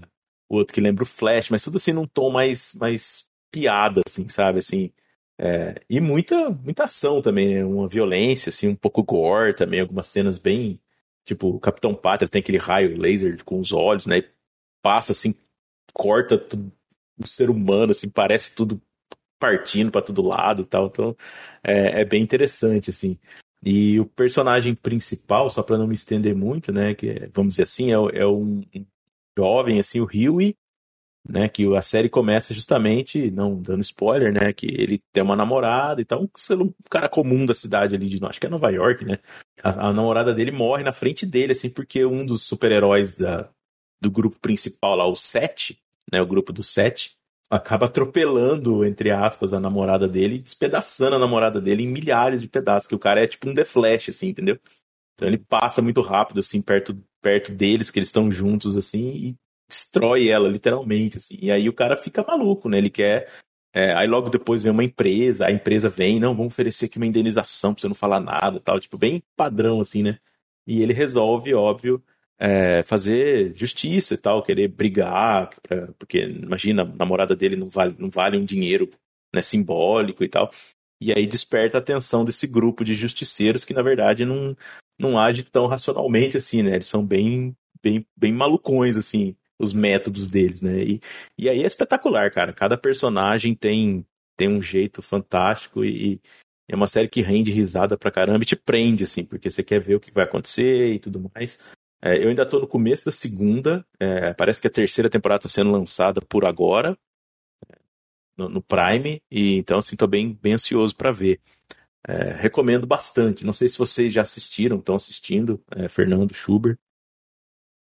[0.49, 4.31] o outro que lembra o Flash, mas tudo assim num tom mais, mais piada, assim,
[4.31, 4.61] sabe?
[4.61, 4.91] Assim,
[5.39, 7.65] é, e muita, muita ação também, né?
[7.67, 10.81] Uma violência, assim, um pouco gore também, algumas cenas bem...
[11.27, 14.23] Tipo, o Capitão Pátria tem aquele raio laser com os olhos, né?
[14.89, 15.35] Passa assim,
[15.93, 16.73] corta tudo,
[17.23, 18.81] o ser humano, assim, parece tudo
[19.39, 20.87] partindo para todo lado tal.
[20.87, 21.15] Então
[21.63, 23.19] é, é, bem interessante, assim.
[23.63, 27.65] E o personagem principal, só para não me estender muito, né, que é, vamos dizer
[27.65, 28.63] assim, é, é um
[29.37, 30.57] jovem, assim, o Huey,
[31.29, 36.01] né, que a série começa justamente, não dando spoiler, né, que ele tem uma namorada
[36.01, 39.19] e tal, um cara comum da cidade ali de, acho que é Nova York, né,
[39.63, 43.51] a, a namorada dele morre na frente dele, assim, porque um dos super-heróis da,
[44.01, 45.79] do grupo principal lá, o Sete,
[46.13, 47.17] né, o grupo do Sete,
[47.51, 52.87] acaba atropelando, entre aspas, a namorada dele, despedaçando a namorada dele em milhares de pedaços,
[52.87, 54.59] que o cara é tipo um The Flash, assim, entendeu?
[55.15, 59.37] Então ele passa muito rápido, assim, perto, perto deles, que eles estão juntos, assim, e
[59.69, 61.39] destrói ela, literalmente, assim.
[61.41, 62.79] E aí o cara fica maluco, né?
[62.79, 63.29] Ele quer.
[63.75, 67.07] É, aí logo depois vem uma empresa, a empresa vem, não, vamos oferecer aqui uma
[67.07, 70.19] indenização pra você não falar nada tal, tipo, bem padrão, assim, né?
[70.67, 72.03] E ele resolve, óbvio,
[72.39, 77.97] é, fazer justiça e tal, querer brigar, pra, porque imagina, a namorada dele não vale,
[77.99, 78.89] não vale um dinheiro
[79.35, 80.51] né, simbólico e tal.
[81.01, 84.57] E aí desperta a atenção desse grupo de justiceiros que, na verdade, não,
[84.99, 86.75] não age tão racionalmente assim, né?
[86.75, 90.83] Eles são bem, bem, bem malucões, assim, os métodos deles, né?
[90.83, 91.01] E,
[91.39, 92.53] e aí é espetacular, cara.
[92.53, 94.05] Cada personagem tem,
[94.37, 96.21] tem um jeito fantástico e,
[96.71, 99.81] é uma série que rende risada pra caramba e te prende, assim, porque você quer
[99.81, 101.59] ver o que vai acontecer e tudo mais.
[102.01, 103.85] É, eu ainda estou no começo da segunda.
[103.99, 106.97] É, parece que a terceira temporada está sendo lançada por agora
[108.39, 111.41] no, no, Prime e então assim estou bem, bem ansioso para ver.
[112.07, 113.45] É, recomendo bastante.
[113.45, 115.63] Não sei se vocês já assistiram, estão assistindo.
[115.73, 116.79] É, Fernando Schubert.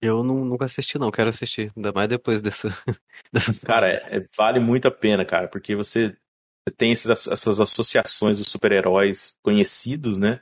[0.01, 1.09] Eu não, nunca assisti, não.
[1.09, 1.71] Quero assistir.
[1.75, 2.69] Ainda mais depois dessa.
[3.65, 8.37] cara, é, é, vale muito a pena, cara, porque você, você tem esses, essas associações
[8.37, 10.41] dos super-heróis conhecidos, né?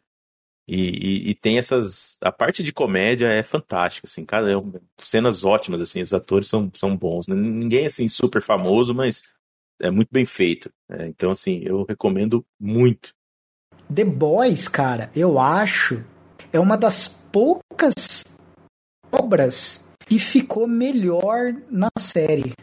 [0.72, 2.16] E, e, e, tem essas.
[2.22, 6.48] A parte de comédia é fantástica, assim, cara, é um, cenas ótimas, assim, os atores
[6.48, 7.28] são, são bons.
[7.28, 7.36] Né?
[7.36, 9.24] Ninguém assim super famoso, mas
[9.82, 10.72] é muito bem feito.
[10.88, 11.08] Né?
[11.08, 13.16] Então, assim, eu recomendo muito.
[13.92, 16.06] The Boys, cara, eu acho,
[16.54, 18.24] é uma das poucas
[19.12, 22.54] obras que ficou melhor na série,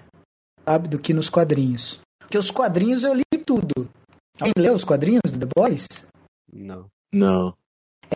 [0.64, 2.00] sabe, do que nos quadrinhos.
[2.20, 3.90] Porque os quadrinhos eu li tudo.
[4.38, 5.86] Alguém leu os quadrinhos do The Boys?
[6.52, 6.86] Não.
[7.12, 7.56] Não.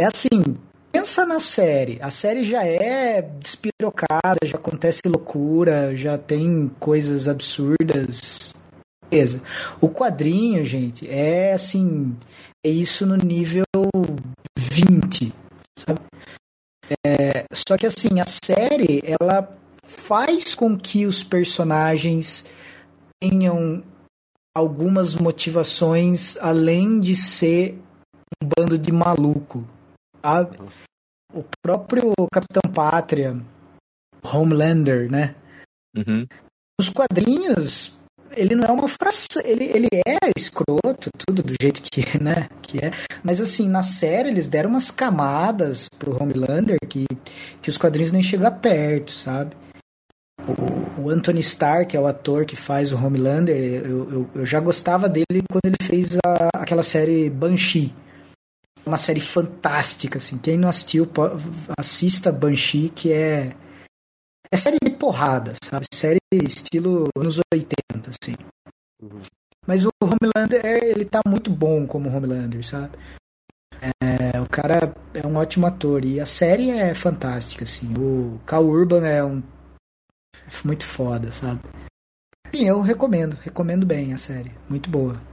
[0.01, 0.57] É assim,
[0.91, 1.99] pensa na série.
[2.01, 8.55] A série já é despirocada, já acontece loucura, já tem coisas absurdas.
[9.11, 9.43] Beleza.
[9.79, 12.17] O quadrinho, gente, é assim,
[12.65, 13.67] é isso no nível
[14.59, 15.35] 20,
[15.79, 16.01] sabe?
[17.07, 22.47] É, só que assim, a série, ela faz com que os personagens
[23.23, 23.85] tenham
[24.57, 27.79] algumas motivações além de ser
[28.43, 29.69] um bando de maluco,
[30.23, 30.59] sabe?
[31.33, 33.41] O próprio Capitão Pátria,
[34.23, 35.35] Homelander, né?
[35.97, 36.27] Uhum.
[36.81, 37.97] Os quadrinhos,
[38.37, 42.79] ele não é uma fração, ele, ele é escroto, tudo do jeito que, né, que
[42.79, 42.91] é,
[43.23, 47.07] mas assim, na série eles deram umas camadas pro Homelander que,
[47.61, 49.55] que os quadrinhos nem chegam perto, sabe?
[50.49, 54.47] O, o Anthony Starr, que é o ator que faz o Homelander, eu, eu, eu
[54.47, 57.95] já gostava dele quando ele fez a, aquela série Banshee
[58.85, 60.39] uma série fantástica, assim.
[60.39, 61.09] Quem não assistiu,
[61.79, 63.55] assista Banshee, que é.
[64.53, 65.87] É série de porrada, sabe?
[65.95, 68.35] Série estilo anos 80, assim.
[69.01, 69.23] Uhum.
[69.67, 72.99] Mas o Homelander, ele tá muito bom como Homelander, sabe?
[74.03, 77.95] É, o cara é um ótimo ator e a série é fantástica, assim.
[77.97, 79.41] O Cal Urban é um
[80.37, 81.61] é muito foda, sabe?
[82.53, 85.30] Sim, eu recomendo, recomendo bem a série, muito boa.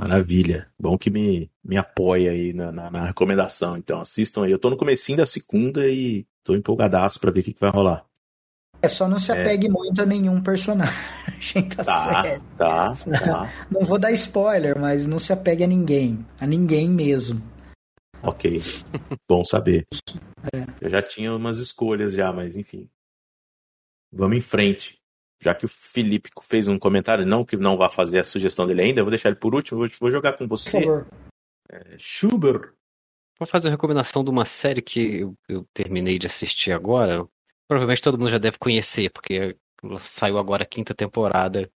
[0.00, 0.66] Maravilha.
[0.78, 3.76] Bom que me, me apoia aí na, na, na recomendação.
[3.76, 4.50] Então assistam aí.
[4.50, 7.70] Eu tô no comecinho da segunda e tô empolgadaço pra ver o que, que vai
[7.70, 8.04] rolar.
[8.82, 9.40] É só não se é.
[9.40, 9.70] apegue é.
[9.70, 12.42] muito a nenhum personagem da tá, série.
[12.56, 13.52] Tá, tá.
[13.70, 16.24] Não vou dar spoiler, mas não se apegue a ninguém.
[16.40, 17.42] A ninguém mesmo.
[18.22, 18.60] Ok.
[19.28, 19.84] Bom saber.
[20.54, 20.64] É.
[20.80, 22.88] Eu já tinha umas escolhas já, mas enfim.
[24.10, 24.98] Vamos em frente.
[25.42, 28.82] Já que o Felipe fez um comentário, não que não vá fazer a sugestão dele
[28.82, 30.72] ainda, eu vou deixar ele por último, vou, jogar com você.
[30.72, 31.06] Por favor.
[31.70, 32.74] É, Schubert.
[33.38, 37.26] Vou fazer a recomendação de uma série que eu, eu terminei de assistir agora.
[37.66, 39.56] Provavelmente todo mundo já deve conhecer, porque
[39.98, 41.70] saiu agora a quinta temporada,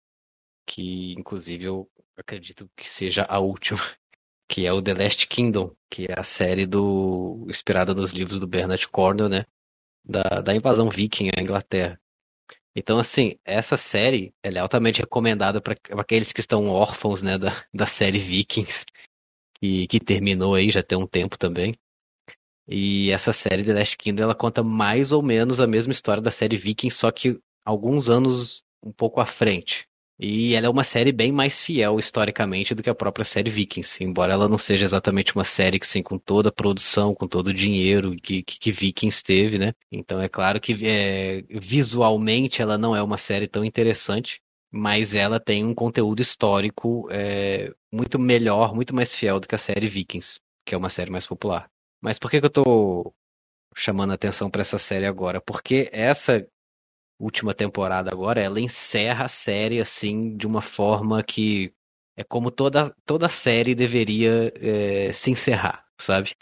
[0.66, 3.80] que inclusive eu acredito que seja a última,
[4.48, 8.46] que é o The Last Kingdom, que é a série do inspirada nos livros do
[8.46, 9.44] Bernard Cornwell, né?
[10.02, 12.00] Da, da invasão viking à Inglaterra.
[12.74, 17.64] Então, assim, essa série ela é altamente recomendada para aqueles que estão órfãos né, da,
[17.74, 18.84] da série Vikings,
[19.60, 21.76] que, que terminou aí já tem um tempo também.
[22.68, 26.30] E essa série The Last Kingdom ela conta mais ou menos a mesma história da
[26.30, 29.88] série Vikings, só que alguns anos um pouco à frente.
[30.22, 34.04] E ela é uma série bem mais fiel historicamente do que a própria série Vikings,
[34.04, 37.48] embora ela não seja exatamente uma série que, assim, com toda a produção, com todo
[37.48, 39.72] o dinheiro que, que, que Vikings teve, né?
[39.90, 45.40] Então é claro que é, visualmente ela não é uma série tão interessante, mas ela
[45.40, 50.38] tem um conteúdo histórico é, muito melhor, muito mais fiel do que a série Vikings,
[50.66, 51.66] que é uma série mais popular.
[51.98, 53.14] Mas por que, que eu tô
[53.74, 55.40] chamando a atenção para essa série agora?
[55.40, 56.46] Porque essa
[57.20, 61.72] última temporada agora, ela encerra a série assim de uma forma que
[62.16, 66.34] é como toda, toda série deveria é, se encerrar, sabe?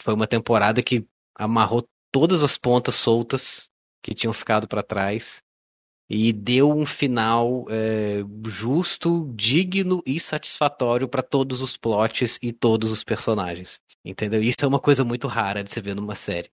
[0.00, 3.68] Foi uma temporada que amarrou todas as pontas soltas
[4.02, 5.42] que tinham ficado para trás
[6.08, 12.90] e deu um final é, justo, digno e satisfatório para todos os plots e todos
[12.90, 13.80] os personagens.
[14.04, 14.40] Entendeu?
[14.42, 16.50] Isso é uma coisa muito rara de se ver numa série.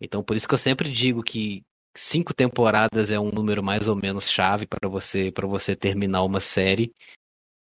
[0.00, 1.64] Então, por isso que eu sempre digo que
[1.96, 6.40] cinco temporadas é um número mais ou menos chave para você para você terminar uma
[6.40, 6.92] série.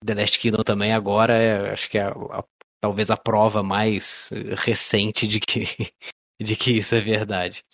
[0.05, 2.45] The Last Kingdom também agora é, acho que é a, a,
[2.81, 5.65] talvez a prova mais recente de que
[6.41, 7.65] de que isso é verdade.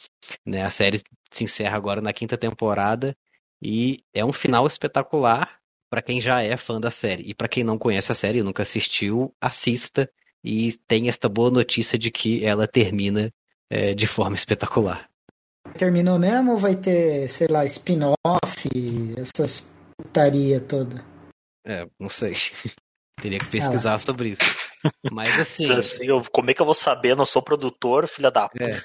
[0.46, 0.62] Né?
[0.62, 0.98] A série
[1.30, 3.16] se encerra agora na quinta temporada
[3.60, 5.58] e é um final espetacular
[5.90, 7.24] para quem já é fã da série.
[7.24, 10.10] E para quem não conhece a série e nunca assistiu, assista
[10.44, 13.32] e tem esta boa notícia de que ela termina
[13.70, 15.11] é, de forma espetacular.
[15.76, 18.68] Terminou mesmo ou vai ter, sei lá, spin-off,
[19.16, 19.66] essas
[19.96, 21.04] putaria toda?
[21.66, 22.34] É, não sei.
[23.20, 24.42] Teria que pesquisar ah, sobre isso.
[25.10, 25.72] Mas assim.
[25.72, 27.12] assim eu, como é que eu vou saber?
[27.12, 28.64] Eu não sou produtor, filha da puta.
[28.64, 28.82] É.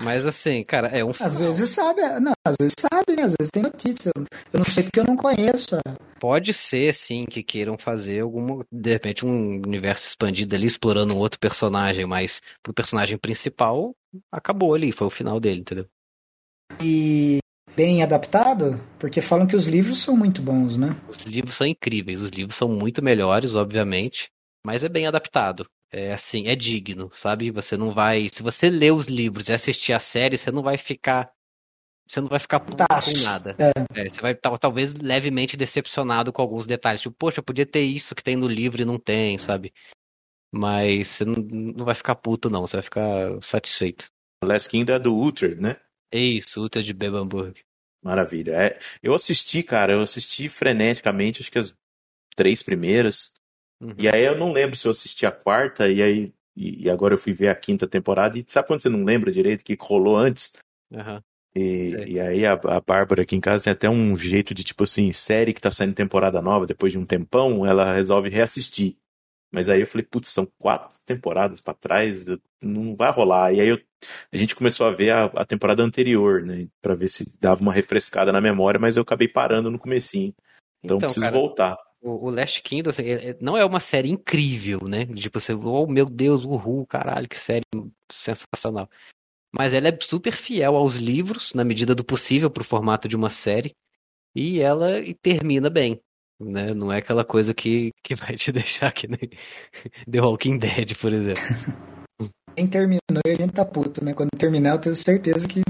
[0.00, 1.12] Mas assim, cara, é um.
[1.20, 3.24] Às vezes sabe, não, às vezes sabe, né?
[3.24, 4.10] Às vezes tem notícia.
[4.52, 5.78] Eu não sei porque eu não conheço.
[6.24, 11.18] Pode ser, sim, que queiram fazer algum, de repente, um universo expandido ali, explorando um
[11.18, 13.94] outro personagem, mas pro personagem principal,
[14.32, 15.86] acabou ali, foi o final dele, entendeu?
[16.82, 17.40] E
[17.76, 18.80] bem adaptado?
[18.98, 20.96] Porque falam que os livros são muito bons, né?
[21.10, 24.30] Os livros são incríveis, os livros são muito melhores, obviamente,
[24.66, 27.52] mas é bem adaptado é assim, é digno, sabe?
[27.52, 30.76] Você não vai, se você ler os livros e assistir a série, você não vai
[30.76, 31.30] ficar
[32.06, 33.56] você não vai ficar puto com nada.
[33.58, 34.00] É.
[34.00, 37.00] É, você vai talvez levemente decepcionado com alguns detalhes.
[37.00, 39.72] Tipo, poxa, podia ter isso que tem no livro e não tem, sabe?
[40.52, 42.66] Mas você não, não vai ficar puto, não.
[42.66, 44.06] Você vai ficar satisfeito.
[44.44, 45.80] Last Kingdom é do Uther, né?
[46.12, 47.60] É isso, Uther de Bebamburg.
[48.02, 48.52] Maravilha.
[48.52, 51.74] É, eu assisti, cara, eu assisti freneticamente, acho que as
[52.36, 53.32] três primeiras.
[53.80, 53.94] Uhum.
[53.98, 57.18] E aí eu não lembro se eu assisti a quarta e aí e, agora eu
[57.18, 60.52] fui ver a quinta temporada e sabe quando você não lembra direito que rolou antes?
[60.90, 61.20] Uhum.
[61.56, 64.82] E, e, aí a, a Bárbara aqui em casa tem até um jeito de tipo
[64.82, 68.96] assim, série que tá saindo temporada nova depois de um tempão, ela resolve reassistir.
[69.52, 72.26] Mas aí eu falei, putz, são quatro temporadas para trás,
[72.60, 73.52] não vai rolar.
[73.52, 73.80] E aí eu,
[74.32, 77.72] a gente começou a ver a, a temporada anterior, né, para ver se dava uma
[77.72, 80.34] refrescada na memória, mas eu acabei parando no comecinho.
[80.82, 83.04] Então, então preciso cara, voltar o, Last Kingdom assim,
[83.40, 85.06] não é uma série incrível, né?
[85.06, 87.64] Tipo, você, oh meu Deus, uhul, caralho, que série
[88.12, 88.88] sensacional.
[89.56, 93.30] Mas ela é super fiel aos livros, na medida do possível, pro formato de uma
[93.30, 93.72] série.
[94.34, 96.00] E ela e termina bem.
[96.40, 96.74] Né?
[96.74, 99.30] Não é aquela coisa que, que vai te deixar que nem
[100.10, 101.42] The Walking Dead, por exemplo.
[102.56, 104.14] Quem terminou e a gente tá puto, né?
[104.14, 105.60] Quando terminar, eu tenho certeza que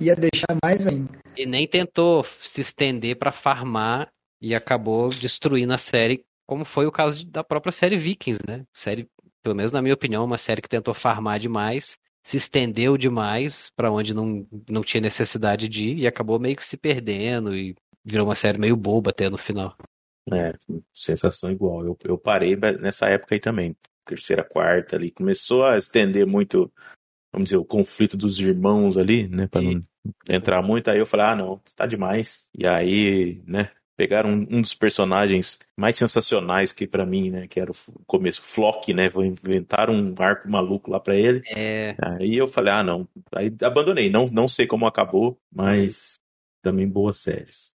[0.00, 1.10] ia deixar mais ainda.
[1.36, 4.10] E nem tentou se estender para farmar
[4.40, 8.64] e acabou destruindo a série como foi o caso da própria série Vikings, né?
[8.72, 9.06] Série,
[9.42, 13.92] pelo menos na minha opinião, uma série que tentou farmar demais, se estendeu demais para
[13.92, 18.26] onde não, não tinha necessidade de ir e acabou meio que se perdendo e virou
[18.26, 19.76] uma série meio boba até no final.
[20.32, 20.54] É,
[20.90, 21.84] sensação igual.
[21.84, 23.76] Eu, eu parei nessa época aí também.
[24.06, 25.10] Terceira, quarta ali.
[25.10, 26.72] Começou a estender muito,
[27.30, 29.46] vamos dizer, o conflito dos irmãos ali, né?
[29.46, 29.82] Pra não
[30.26, 30.90] entrar muito.
[30.90, 32.48] Aí eu falei, ah, não, tá demais.
[32.58, 33.70] E aí, né?
[33.96, 37.46] Pegaram um, um dos personagens mais sensacionais que para mim, né?
[37.46, 37.76] Que era o
[38.06, 39.08] começo, Flock, né?
[39.08, 41.42] Vou inventar um arco maluco lá para ele.
[41.48, 41.94] É.
[42.00, 43.06] Aí eu falei, ah, não.
[43.32, 44.10] Aí abandonei.
[44.10, 46.18] Não, não sei como acabou, mas
[46.62, 47.72] também boas séries.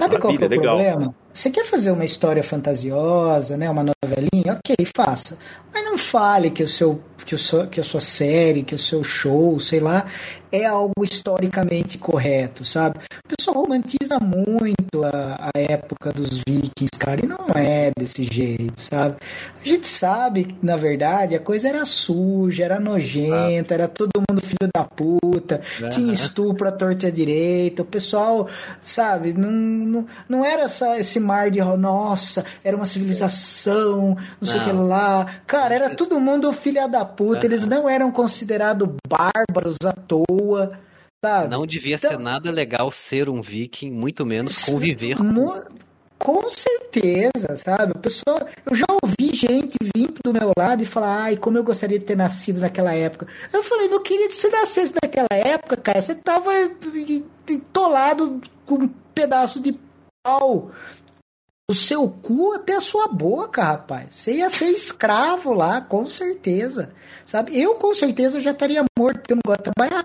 [0.00, 0.76] Sabe qual que é o legal.
[0.78, 1.14] problema?
[1.32, 4.54] Você quer fazer uma história fantasiosa, né, uma novelinha?
[4.54, 5.38] Ok, faça.
[5.72, 8.78] Mas não fale que o seu, que o seu, que a sua série, que o
[8.78, 10.06] seu show, sei lá,
[10.52, 12.98] é algo historicamente correto, sabe?
[13.24, 18.80] O pessoal romantiza muito a, a época dos vikings, cara, e não é desse jeito,
[18.80, 19.16] sabe?
[19.64, 23.76] A gente sabe que, na verdade, a coisa era suja, era nojenta, ah.
[23.76, 25.88] era todo mundo filho da puta, uhum.
[25.90, 28.48] tinha estupro à torta e à direita, o pessoal,
[28.80, 34.48] sabe, não, não, não era essa, esse mar de, nossa, era uma civilização, não, não.
[34.48, 35.40] sei o que lá.
[35.46, 37.44] Cara, era todo mundo filha da puta, uhum.
[37.44, 40.78] eles não eram considerados bárbaros à toa
[41.24, 41.48] sabe?
[41.48, 45.62] Não devia então, ser nada legal ser um viking, muito menos conviver com.
[46.18, 47.92] Com certeza, sabe?
[47.92, 51.64] A pessoa, eu já ouvi gente vindo do meu lado e falar, ai, como eu
[51.64, 53.26] gostaria de ter nascido naquela época.
[53.50, 56.50] Eu falei, meu querido, se nascesse naquela época, cara, você tava
[57.48, 59.74] entolado com um pedaço de
[60.22, 60.70] pau
[61.70, 64.08] do seu cu até a sua boca, rapaz.
[64.10, 66.92] Você ia ser escravo lá, com certeza.
[67.24, 67.56] Sabe?
[67.56, 70.04] Eu, com certeza, já estaria morto, porque eu não gosto de trabalhar.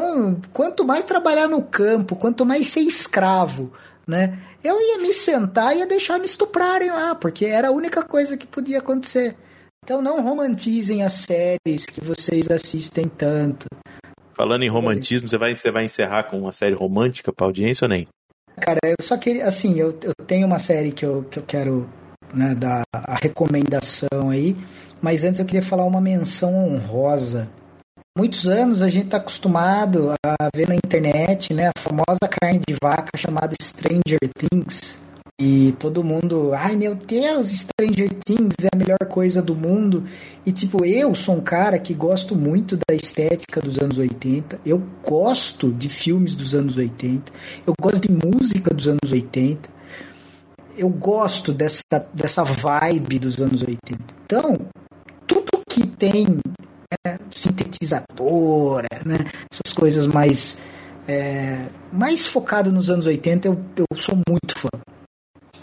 [0.00, 3.72] Então, quanto mais trabalhar no campo, quanto mais ser escravo,
[4.06, 4.38] né?
[4.62, 8.36] Eu ia me sentar e ia deixar me estuprarem lá, porque era a única coisa
[8.36, 9.36] que podia acontecer.
[9.82, 13.66] Então não romantizem as séries que vocês assistem tanto.
[14.34, 17.88] Falando em romantismo, você vai, você vai encerrar com uma série romântica para audiência ou
[17.88, 18.06] nem?
[18.58, 21.88] Cara, eu só queria, assim, eu, eu tenho uma série que eu, que eu quero
[22.34, 24.56] né, dar a recomendação aí,
[25.00, 27.48] mas antes eu queria falar uma menção honrosa
[28.18, 32.74] muitos anos a gente está acostumado a ver na internet né, a famosa carne de
[32.82, 34.98] vaca chamada Stranger Things.
[35.40, 40.02] E todo mundo, ai meu Deus, Stranger Things é a melhor coisa do mundo.
[40.44, 44.58] E tipo, eu sou um cara que gosto muito da estética dos anos 80.
[44.66, 47.32] Eu gosto de filmes dos anos 80.
[47.64, 49.70] Eu gosto de música dos anos 80.
[50.76, 53.96] Eu gosto dessa, dessa vibe dos anos 80.
[54.24, 54.56] Então,
[55.24, 56.40] tudo que tem
[57.06, 59.18] é, sintetizadora, né?
[59.52, 60.58] essas coisas mais
[61.06, 64.68] é, mais focado nos anos 80, eu, eu sou muito fã.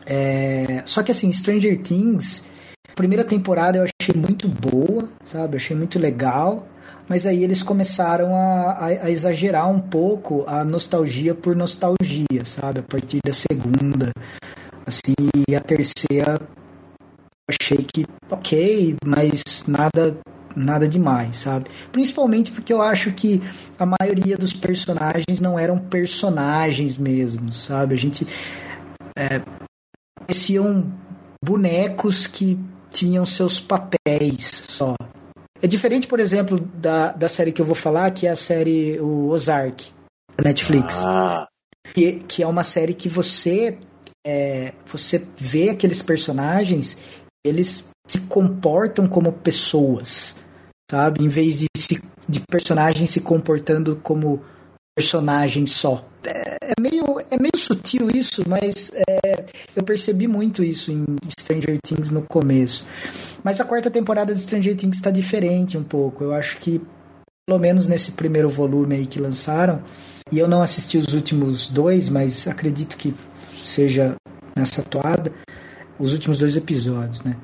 [0.05, 2.45] É, só que assim, Stranger Things,
[2.95, 5.55] primeira temporada eu achei muito boa, sabe?
[5.55, 6.67] Eu achei muito legal.
[7.07, 12.79] Mas aí eles começaram a, a, a, exagerar um pouco a nostalgia por nostalgia, sabe?
[12.79, 14.11] A partir da segunda.
[14.85, 15.13] Assim,
[15.47, 16.39] e a terceira
[17.47, 20.17] eu achei que ok, mas nada
[20.55, 21.69] nada demais, sabe?
[21.91, 23.41] Principalmente porque eu acho que
[23.77, 27.93] a maioria dos personagens não eram personagens mesmo, sabe?
[27.93, 28.25] A gente
[29.17, 29.41] é,
[30.25, 30.91] pareciam
[31.43, 32.59] bonecos que
[32.91, 34.95] tinham seus papéis só.
[35.61, 38.99] É diferente, por exemplo, da, da série que eu vou falar, que é a série
[38.99, 39.91] o Ozark,
[40.37, 40.95] da Netflix.
[41.03, 41.47] Ah.
[41.93, 43.77] Que, que é uma série que você
[44.25, 46.99] é, você vê aqueles personagens,
[47.45, 50.35] eles se comportam como pessoas
[50.89, 51.23] sabe?
[51.23, 54.41] Em vez de, se, de personagem se comportando como
[54.95, 56.07] personagem só.
[56.23, 61.05] É, é, meio, é meio sutil isso, mas é, eu percebi muito isso em
[61.37, 62.85] Stranger Things no começo.
[63.43, 66.23] Mas a quarta temporada de Stranger Things está diferente um pouco.
[66.23, 66.81] Eu acho que,
[67.45, 69.83] pelo menos nesse primeiro volume aí que lançaram,
[70.31, 73.13] e eu não assisti os últimos dois, mas acredito que
[73.63, 74.15] seja
[74.55, 75.31] nessa toada,
[75.99, 77.35] os últimos dois episódios, né?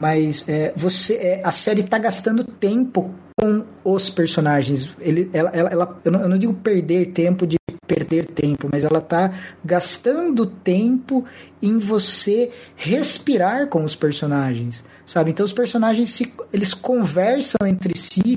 [0.00, 4.94] Mas é, você, é, a série está gastando tempo com os personagens.
[5.00, 8.84] Ele, ela, ela, ela eu, não, eu, não, digo perder tempo de perder tempo, mas
[8.84, 9.32] ela está
[9.64, 11.24] gastando tempo
[11.60, 15.30] em você respirar com os personagens, sabe?
[15.30, 18.36] Então os personagens se, eles conversam entre si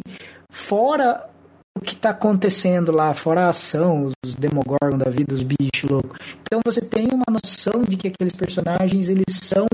[0.49, 1.29] fora
[1.75, 6.17] o que está acontecendo lá, fora a ação, os Demogorgon da vida, os bichos loucos.
[6.41, 9.67] Então você tem uma noção de que aqueles personagens eles são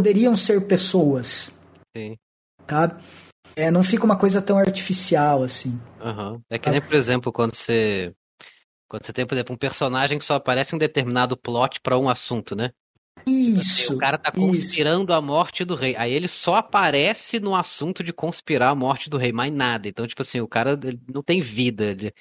[0.00, 1.52] poderiam ser pessoas.
[1.94, 2.16] Sim.
[2.68, 3.02] Sabe?
[3.54, 5.78] É, não fica uma coisa tão artificial assim.
[6.02, 6.40] Uhum.
[6.48, 8.14] É que nem, por exemplo, quando você.
[8.88, 11.98] Quando você tem, por exemplo, um personagem que só aparece em um determinado plot para
[11.98, 12.70] um assunto, né?
[13.26, 13.94] Isso.
[13.94, 15.18] O cara tá conspirando isso.
[15.18, 15.94] a morte do rei.
[15.96, 19.86] Aí ele só aparece no assunto de conspirar a morte do rei, mais nada.
[19.86, 20.78] Então, tipo assim, o cara
[21.12, 21.84] não tem vida.
[21.84, 22.12] Ele,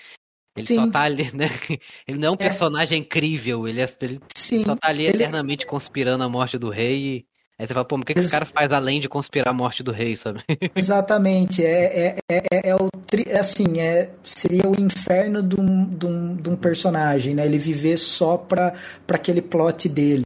[0.58, 1.48] ele só tá ali, né?
[2.06, 2.38] Ele não é um é.
[2.38, 3.02] personagem é.
[3.02, 3.68] incrível.
[3.68, 5.16] Ele, é, ele só tá ali ele...
[5.16, 7.29] eternamente conspirando a morte do rei e
[7.60, 9.54] Aí você fala, pô, mas o que, que esse cara faz além de conspirar a
[9.54, 10.42] morte do rei, sabe?
[10.74, 11.66] Exatamente.
[11.66, 16.36] É, é, é, é, o tri, assim, é, seria o inferno de um, de, um,
[16.38, 17.46] de um personagem, né?
[17.46, 18.74] Ele viver só pra,
[19.06, 20.24] pra aquele plot dele.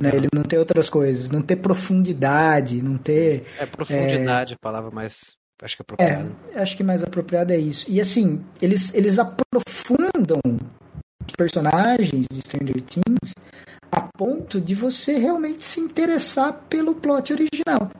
[0.00, 0.10] Né?
[0.14, 3.44] Ele não ter outras coisas, não ter profundidade, não ter.
[3.58, 4.54] É profundidade, é...
[4.54, 5.36] a palavra mais.
[5.62, 6.32] Acho que é apropriada.
[6.54, 7.84] É, acho que mais apropriada é isso.
[7.90, 10.40] E assim, eles, eles aprofundam
[11.28, 13.34] os personagens de Stranger Things
[13.90, 17.90] a ponto de você realmente se interessar pelo plot original.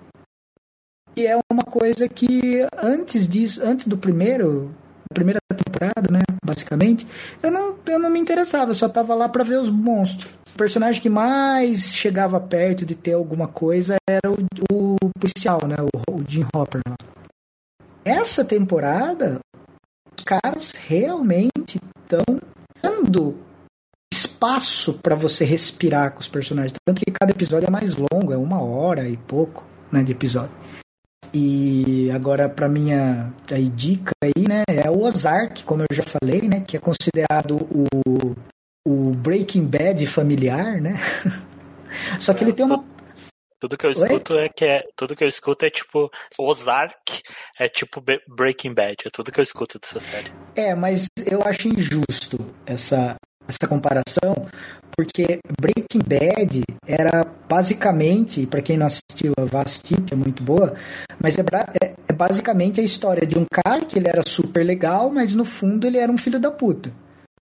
[1.17, 4.73] E é uma coisa que antes disso, antes do primeiro,
[5.13, 7.07] primeira temporada, né, basicamente,
[7.43, 10.33] eu não, eu não me interessava, eu só tava lá para ver os monstros.
[10.55, 14.37] O personagem que mais chegava perto de ter alguma coisa era o,
[14.73, 16.81] o policial, né, o, o Jim Hopper.
[18.05, 19.41] Essa temporada,
[20.17, 22.41] os caras realmente estão
[22.83, 23.37] dando
[24.41, 26.73] espaço para você respirar com os personagens.
[26.87, 29.63] Tanto que cada episódio é mais longo, é uma hora e pouco
[29.93, 30.53] né, de episódio.
[31.33, 36.49] E agora, para minha aí, dica aí, né, é o Ozark, como eu já falei,
[36.49, 38.35] né, que é considerado o,
[38.89, 40.99] o Breaking Bad familiar, né?
[42.19, 42.83] Só que ele tem uma
[43.61, 44.47] tudo que eu escuto Oi?
[44.47, 44.85] é que é.
[44.97, 46.11] Tudo que eu escuto é tipo.
[46.39, 47.23] Ozark
[47.59, 48.97] é tipo Breaking Bad.
[49.05, 50.33] É tudo que eu escuto dessa série.
[50.57, 53.17] É, mas eu acho injusto essa,
[53.51, 54.35] essa comparação,
[54.97, 60.75] porque Breaking Bad era basicamente, para quem não assistiu, vá assistir, que é muito boa,
[61.23, 61.43] mas é,
[61.83, 65.45] é, é, basicamente a história de um cara que ele era super legal, mas no
[65.45, 66.93] fundo ele era um filho da puta.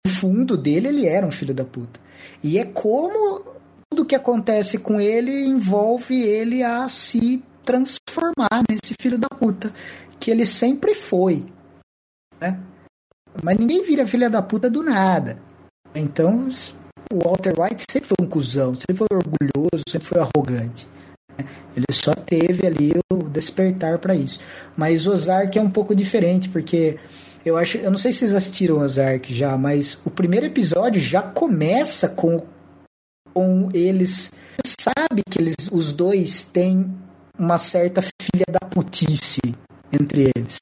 [0.06, 2.00] No fundo dele ele era um filho da puta.
[2.44, 3.44] E é como
[3.90, 9.74] tudo que acontece com ele envolve ele a se transformar nesse filho da puta
[10.20, 11.46] que ele sempre foi,
[12.40, 12.60] né?
[13.44, 15.40] Mas ninguém vira filha da puta do nada.
[15.96, 16.50] Então,
[17.12, 20.88] o Walter White sempre foi um cuzão, sempre foi orgulhoso, sempre foi arrogante.
[21.38, 21.46] Né?
[21.76, 24.40] Ele só teve ali o despertar para isso.
[24.76, 26.98] Mas Ozark é um pouco diferente, porque
[27.46, 31.22] eu acho, eu não sei se vocês assistiram Ozark já, mas o primeiro episódio já
[31.22, 32.44] começa com,
[33.34, 34.32] com eles
[34.80, 36.94] sabe que eles os dois têm
[37.38, 39.40] uma certa filha da putice
[39.92, 40.58] entre eles.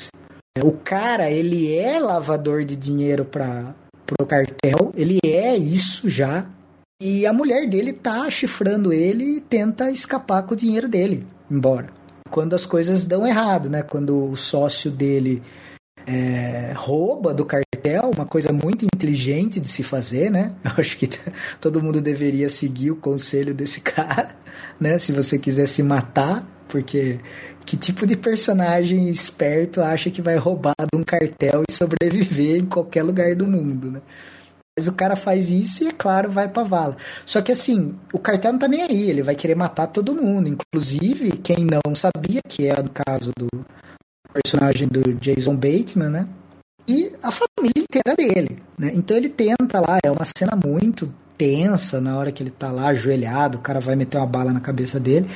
[0.63, 3.73] O cara, ele é lavador de dinheiro para
[4.05, 4.93] pro cartel.
[4.95, 6.45] Ele é isso já.
[7.01, 11.89] E a mulher dele tá chifrando ele e tenta escapar com o dinheiro dele, embora.
[12.29, 13.83] Quando as coisas dão errado, né?
[13.83, 15.43] Quando o sócio dele
[16.07, 20.53] é, rouba do cartel, uma coisa muito inteligente de se fazer, né?
[20.63, 21.09] Eu acho que
[21.59, 24.35] todo mundo deveria seguir o conselho desse cara,
[24.79, 24.97] né?
[24.99, 27.19] Se você quiser se matar, porque
[27.65, 32.65] que tipo de personagem esperto acha que vai roubar de um cartel e sobreviver em
[32.65, 34.01] qualquer lugar do mundo, né?
[34.77, 36.97] Mas o cara faz isso e, é claro, vai pra vala.
[37.25, 40.49] Só que assim, o cartel não tá nem aí, ele vai querer matar todo mundo.
[40.49, 43.47] Inclusive, quem não sabia, que é no caso do
[44.33, 46.27] personagem do Jason Bateman, né?
[46.87, 48.91] E a família inteira dele, né?
[48.93, 52.87] Então ele tenta lá, é uma cena muito tensa na hora que ele tá lá
[52.87, 55.29] ajoelhado, o cara vai meter uma bala na cabeça dele.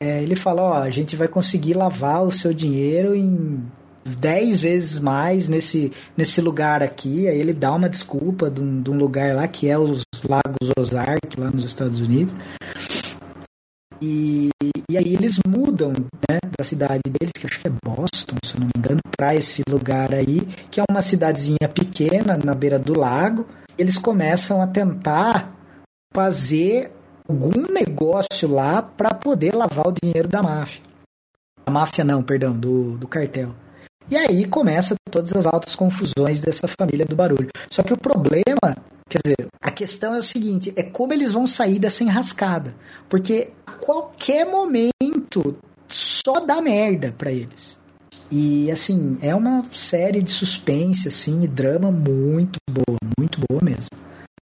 [0.00, 3.66] É, ele fala, ó, a gente vai conseguir lavar o seu dinheiro em
[4.04, 7.26] 10 vezes mais nesse, nesse lugar aqui.
[7.26, 10.70] Aí ele dá uma desculpa de um, de um lugar lá que é os Lagos
[10.78, 12.34] Ozark, lá nos Estados Unidos.
[14.00, 14.50] E,
[14.88, 15.92] e aí eles mudam
[16.30, 19.62] né, da cidade deles, que acho que é Boston, se não me engano, para esse
[19.68, 23.46] lugar aí, que é uma cidadezinha pequena na beira do lago.
[23.76, 25.52] Eles começam a tentar
[26.14, 26.92] fazer
[27.28, 30.82] algum negócio lá para poder lavar o dinheiro da máfia.
[31.66, 33.54] A máfia não, perdão, do, do cartel.
[34.10, 37.50] E aí começa todas as altas confusões dessa família do barulho.
[37.70, 38.74] Só que o problema,
[39.08, 42.74] quer dizer, a questão é o seguinte, é como eles vão sair dessa enrascada.
[43.06, 47.78] Porque a qualquer momento só dá merda para eles.
[48.30, 53.90] E assim, é uma série de suspense assim, e drama muito boa, muito boa mesmo.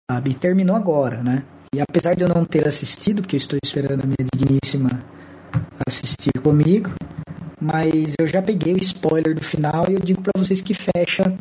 [0.09, 0.31] Sabe?
[0.31, 1.43] E terminou agora, né?
[1.73, 4.89] E apesar de eu não ter assistido, porque eu estou esperando a minha digníssima
[5.87, 6.91] assistir comigo,
[7.61, 11.37] mas eu já peguei o spoiler do final e eu digo para vocês que fecha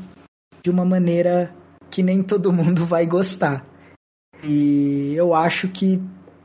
[0.63, 1.55] de uma maneira
[1.91, 3.65] que nem todo mundo vai gostar.
[4.45, 6.01] E eu acho que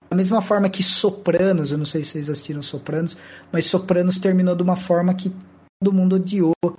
[0.09, 3.17] da mesma forma que Sopranos, eu não sei se vocês assistiram Sopranos,
[3.51, 5.33] mas Sopranos terminou de uma forma que
[5.81, 6.53] todo mundo odiou.
[6.63, 6.77] Eu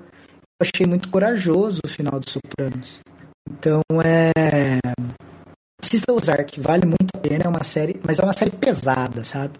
[0.62, 3.00] achei muito corajoso o final de Sopranos.
[3.50, 4.30] Então é
[5.85, 9.59] assista Ozark, vale muito a pena, é uma série, mas é uma série pesada, sabe?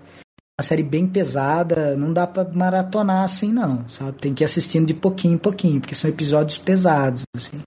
[0.59, 4.19] Uma série bem pesada, não dá para maratonar assim não, sabe?
[4.19, 7.61] Tem que ir assistindo de pouquinho em pouquinho, porque são episódios pesados, assim.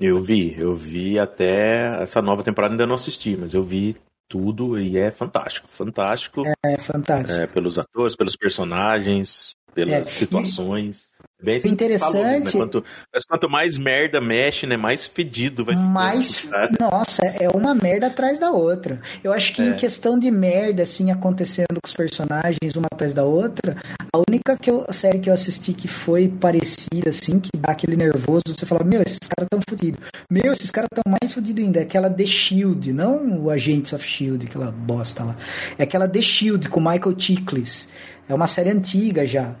[0.00, 3.96] Eu vi, eu vi até essa nova temporada ainda não assisti, mas eu vi
[4.28, 6.42] tudo e é fantástico, fantástico.
[6.64, 7.40] É, é fantástico.
[7.40, 10.10] É, pelos atores, pelos personagens, pelas é.
[10.10, 11.08] situações.
[11.40, 12.12] Bem interessante.
[12.12, 12.50] Falou, né?
[12.50, 12.84] quanto,
[13.14, 14.76] mas quanto mais merda mexe, né?
[14.76, 15.88] Mais fedido vai ficar.
[15.88, 16.48] Mais.
[16.80, 19.00] Nossa, é uma merda atrás da outra.
[19.22, 19.66] Eu acho que é.
[19.66, 23.76] em questão de merda, assim, acontecendo com os personagens uma atrás da outra,
[24.12, 27.94] a única que eu, série que eu assisti que foi parecida, assim, que dá aquele
[27.94, 30.00] nervoso, você fala, meu, esses caras tão fodidos.
[30.28, 31.78] Meu, esses caras tão mais fodidos ainda.
[31.78, 35.36] É aquela The Shield, não o Agents of Shield, aquela bosta lá.
[35.78, 37.88] É aquela The Shield com Michael Chiklis.
[38.28, 39.54] É uma série antiga já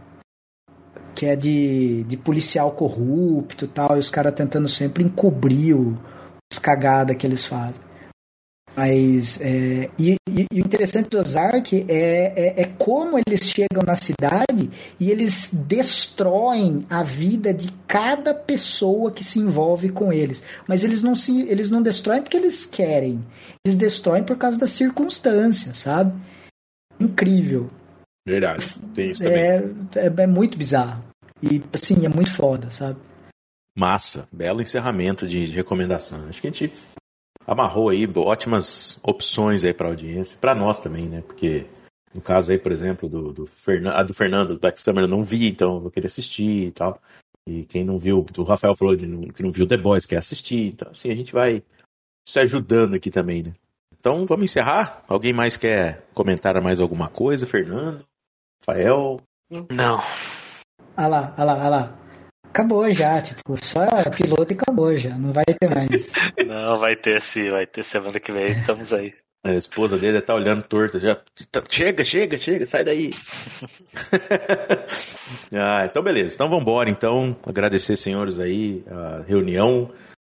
[1.18, 5.98] que é de, de policial corrupto e tal, e os caras tentando sempre encobrir o,
[6.52, 7.82] as cagadas que eles fazem.
[8.76, 13.96] Mas, é, e, e, o interessante do Ozark é, é, é, como eles chegam na
[13.96, 20.44] cidade e eles destroem a vida de cada pessoa que se envolve com eles.
[20.68, 23.20] Mas eles não, se, eles não destroem porque eles querem.
[23.66, 26.12] Eles destroem por causa das circunstâncias, sabe?
[27.00, 27.66] Incrível.
[28.24, 28.64] Verdade,
[28.94, 29.40] tem isso também.
[29.40, 29.64] É,
[29.96, 31.07] é, é muito bizarro.
[31.42, 32.98] E, assim, é muito foda, sabe?
[33.74, 36.28] Massa, belo encerramento de, de recomendação.
[36.28, 36.72] Acho que a gente
[37.46, 41.22] amarrou aí ótimas opções aí para audiência, para nós também, né?
[41.22, 41.66] Porque
[42.14, 45.08] no caso aí, por exemplo, do, do, Fernan a do Fernando, do Black Summer eu
[45.08, 47.00] não vi, então eu vou querer assistir e tal.
[47.46, 50.68] E quem não viu, o Rafael falou de, que não viu The Boys, quer assistir.
[50.68, 51.62] Então, assim, a gente vai
[52.28, 53.54] se ajudando aqui também, né?
[53.98, 55.02] Então, vamos encerrar?
[55.08, 57.46] Alguém mais quer comentar mais alguma coisa?
[57.46, 58.04] Fernando?
[58.60, 59.20] Rafael?
[59.70, 59.98] Não.
[61.00, 61.98] Ah lá, ah lá, ah lá.
[62.48, 63.86] Acabou já, tipo, só
[64.16, 66.12] piloto e acabou já, não vai ter mais.
[66.44, 69.14] Não, vai ter sim, vai ter semana que vem, estamos aí.
[69.44, 71.14] A esposa dele tá olhando torta já.
[71.52, 73.10] Tá, chega, chega, chega, sai daí.
[75.54, 76.34] ah, então beleza.
[76.34, 76.90] Então vamos embora.
[76.90, 79.92] Então, agradecer, senhores, aí, a reunião.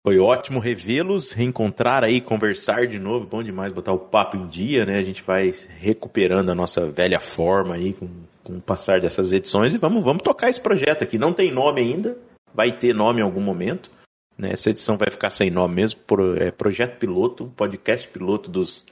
[0.06, 3.26] Foi ótimo revê-los, reencontrar aí, conversar de novo.
[3.26, 5.00] Bom demais botar o papo em dia, né?
[5.00, 8.08] A gente vai recuperando a nossa velha forma aí com,
[8.44, 11.18] com o passar dessas edições e vamos, vamos tocar esse projeto aqui.
[11.18, 12.18] Não tem nome ainda,
[12.54, 13.92] vai ter nome em algum momento.
[14.38, 14.52] Né?
[14.52, 16.00] Essa edição vai ficar sem nome mesmo.
[16.02, 18.86] Pro, é Projeto Piloto, podcast piloto dos,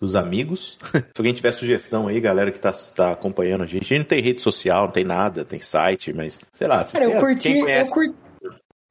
[0.00, 0.78] dos amigos.
[0.92, 3.84] Se alguém tiver sugestão aí, galera que está tá acompanhando a gente.
[3.84, 6.84] A gente não tem rede social, não tem nada, tem site, mas sei lá.
[6.84, 8.28] Cara, eu curti, eu curti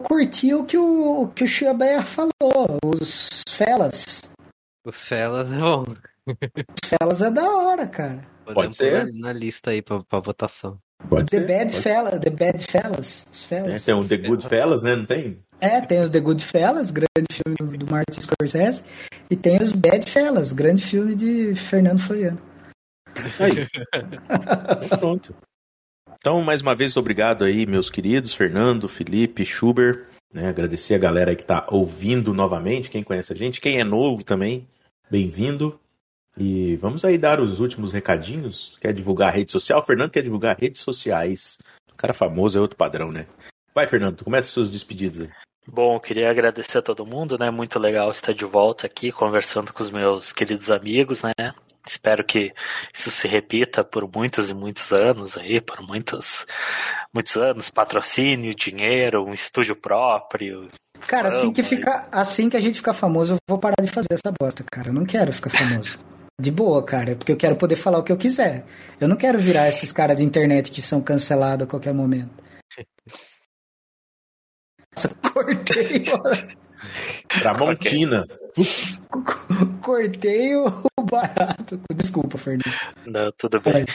[0.03, 4.21] curti o que o, que o Schubert falou, os Felas.
[4.85, 5.83] Os Felas é bom.
[6.27, 8.21] Os Felas é da hora, cara.
[8.53, 9.13] Pode ser.
[9.13, 10.79] Na, lista aí pra, pra votação.
[11.09, 13.27] Pode The ser, Bad Fellas, The Bad Fellas.
[13.31, 13.81] Os Fellas.
[13.81, 14.95] É, tem o The Good Fellas, né?
[14.95, 15.39] Não tem?
[15.59, 18.83] É, tem os The Good Fellas, grande filme do, do Martin Scorsese,
[19.29, 22.41] e tem os Bad Fellas, grande filme de Fernando Floriano.
[23.39, 23.67] Aí.
[24.99, 25.35] Pronto.
[26.19, 30.05] Então, mais uma vez, obrigado aí, meus queridos, Fernando, Felipe, Schubert.
[30.33, 30.49] Né?
[30.49, 34.67] Agradecer a galera que está ouvindo novamente, quem conhece a gente, quem é novo também,
[35.09, 35.79] bem-vindo.
[36.37, 38.77] E vamos aí dar os últimos recadinhos.
[38.79, 39.79] Quer divulgar a rede social?
[39.79, 41.57] O Fernando quer divulgar redes sociais.
[41.91, 43.25] O cara famoso é outro padrão, né?
[43.73, 45.29] Vai, Fernando, começa suas despedidas aí.
[45.69, 47.51] Bom, queria agradecer a todo mundo, né?
[47.51, 51.33] Muito legal estar de volta aqui conversando com os meus queridos amigos, né?
[51.85, 52.53] Espero que
[52.93, 56.45] isso se repita por muitos e muitos anos aí, por muitos,
[57.13, 60.67] muitos anos, patrocínio, dinheiro, um estúdio próprio.
[61.07, 64.09] Cara, assim que fica, assim que a gente ficar famoso, eu vou parar de fazer
[64.11, 64.89] essa bosta, cara.
[64.89, 65.97] Eu não quero ficar famoso.
[66.39, 68.63] De boa, cara, porque eu quero poder falar o que eu quiser.
[69.01, 72.43] Eu não quero virar esses caras de internet que são cancelados a qualquer momento.
[74.95, 76.03] Nossa, cortei.
[77.27, 78.25] Tramontina.
[79.81, 80.71] Cortei o
[81.03, 81.79] barato.
[81.93, 82.73] Desculpa, Fernando.
[83.05, 83.85] Não, tudo bem.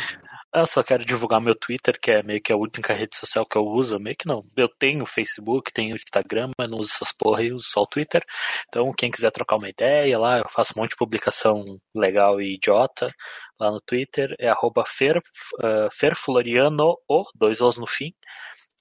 [0.55, 3.57] Eu só quero divulgar meu Twitter, que é meio que a única rede social que
[3.57, 3.99] eu uso.
[3.99, 4.45] Meio que não.
[4.55, 8.23] Eu tenho Facebook, tenho Instagram, mas não uso essas porra e uso só o Twitter.
[8.69, 12.57] Então, quem quiser trocar uma ideia lá, eu faço um monte de publicação legal e
[12.57, 13.11] idiota
[13.59, 14.37] lá no Twitter.
[14.39, 18.13] É arroba fer, uh, ferfloriano, o, dois Os no fim.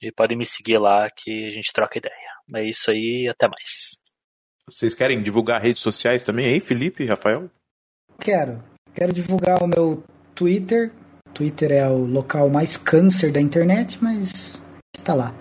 [0.01, 2.31] E podem me seguir lá que a gente troca ideia.
[2.53, 3.97] É isso aí, até mais.
[4.69, 7.49] Vocês querem divulgar redes sociais também aí, Felipe, Rafael?
[8.19, 8.61] Quero.
[8.93, 10.03] Quero divulgar o meu
[10.35, 10.91] Twitter.
[11.41, 14.61] Twitter é o local mais câncer da internet, mas
[14.95, 15.33] está lá.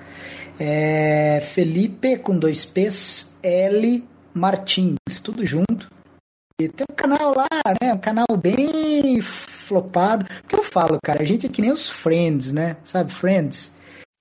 [0.58, 5.90] É Felipe com dois P's, L Martins, tudo junto.
[6.58, 7.48] E tem um canal lá,
[7.82, 7.92] né?
[7.92, 10.24] Um canal bem flopado.
[10.42, 11.22] O que eu falo, cara?
[11.22, 12.78] A gente é que nem os Friends, né?
[12.82, 13.70] Sabe, Friends?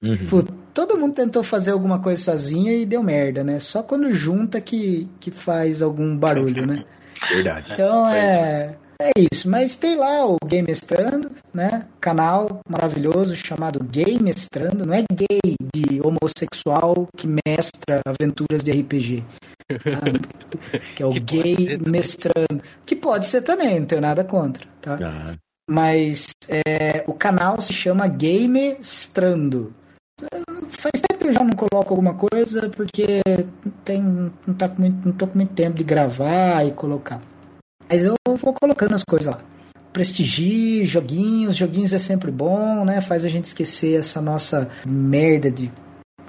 [0.04, 0.42] Uhum.
[0.74, 3.58] Todo mundo tentou fazer alguma coisa sozinho e deu merda, né?
[3.62, 6.84] Só quando junta que, que faz algum barulho, né?
[7.30, 7.72] Verdade.
[7.72, 8.76] Então é, é
[9.18, 9.50] isso.
[9.50, 11.86] Mas tem lá o Game Mestrando, né?
[12.02, 14.86] Canal maravilhoso chamado Game Mestrando.
[14.86, 19.24] Não é gay de homossexual que mestra aventuras de RPG.
[20.96, 22.62] que é o Que gay mestrando.
[22.86, 24.98] Que pode ser também, não tenho nada contra, tá?
[25.02, 25.34] Ah,
[25.70, 29.74] Mas é, o canal se chama Gamestrando.
[30.68, 33.22] Faz tempo que eu já não coloco alguma coisa porque
[33.86, 37.22] tem, não, tá com muito, não tô com muito tempo de gravar e colocar.
[37.90, 39.42] Mas eu vou colocando as coisas lá.
[39.92, 43.02] Prestigie, joguinhos, joguinhos é sempre bom, né?
[43.02, 45.72] Faz a gente esquecer essa nossa merda de,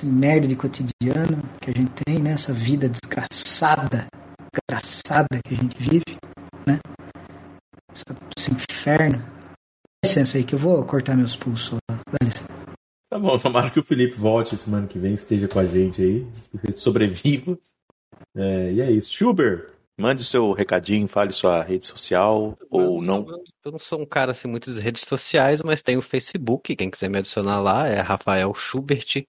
[0.02, 2.32] merda de cotidiano que a gente tem, né?
[2.32, 4.06] Essa vida desgraçada,
[4.50, 6.16] desgraçada que a gente vive,
[6.66, 6.78] né?
[8.38, 9.18] Esse inferno.
[9.18, 11.78] Dá licença aí que eu vou cortar meus pulsos.
[11.90, 12.00] lá.
[12.10, 12.48] Dá licença.
[13.10, 16.26] Tá bom, tomara que o Felipe volte semana que vem, esteja com a gente aí,
[16.72, 17.58] sobreviva.
[18.34, 19.12] É, e é isso.
[19.12, 19.66] Schubert,
[20.00, 23.26] mande seu recadinho, fale sua rede social ou não.
[23.64, 26.90] Eu não sou um cara assim muito das redes sociais, mas tem o Facebook, quem
[26.90, 29.24] quiser me adicionar lá é Rafael Schubert.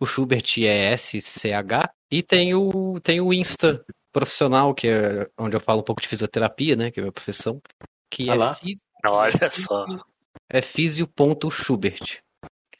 [0.00, 5.60] O Schubert é SCH e tem o tem o Insta profissional, que é onde eu
[5.60, 7.60] falo um pouco de fisioterapia, né, que é a minha profissão,
[8.10, 8.54] que Ah é lá.
[8.54, 9.84] fis- Olha só.
[10.48, 12.18] é fisio.schubert.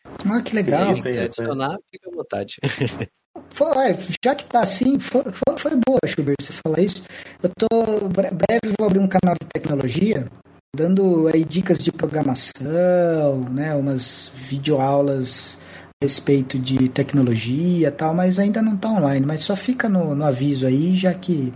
[0.05, 0.89] Ah, que legal.
[0.89, 1.47] É isso Se aí, quiser isso aí.
[1.47, 2.57] adicionar, fica à vontade.
[3.51, 7.03] Foi- já que tá assim, foi, foi, foi boa, Schubert, você falar isso.
[7.43, 8.09] Eu tô.
[8.09, 10.27] bre- Breve vou abrir um canal de tecnologia,
[10.75, 13.75] dando aí dicas de programação, né?
[13.75, 15.59] Umas videoaulas
[16.03, 19.25] a respeito de tecnologia e tal, mas ainda não tá online.
[19.27, 21.53] Mas só fica no, no aviso aí, já que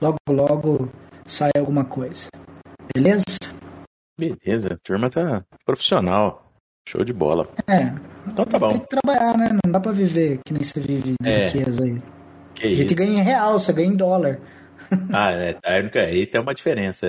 [0.00, 0.88] logo logo
[1.26, 2.28] sai alguma coisa.
[2.94, 3.24] Beleza?
[4.18, 6.43] Beleza, a turma tá profissional.
[6.88, 7.48] Show de bola.
[7.66, 7.92] É.
[8.26, 8.78] Então tá Tem bom.
[8.78, 9.48] que trabalhar, né?
[9.64, 11.46] Não dá pra viver que nem você vive de É.
[11.46, 11.98] riqueza aí.
[12.54, 12.94] Que A gente isso.
[12.96, 14.38] ganha em real, você ganha em dólar.
[15.12, 17.06] Ah, é, a única, aí tem uma diferença.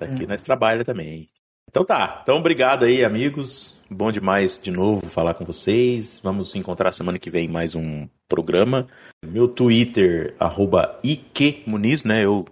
[0.00, 0.04] é.
[0.04, 1.26] Aqui nós trabalhamos também.
[1.68, 2.20] Então tá.
[2.22, 3.80] Então obrigado aí, amigos.
[3.90, 6.20] Bom demais de novo falar com vocês.
[6.22, 8.86] Vamos se encontrar semana que vem em mais um programa.
[9.24, 12.24] Meu Twitter, arroba IQMuniz, né?
[12.24, 12.44] Eu,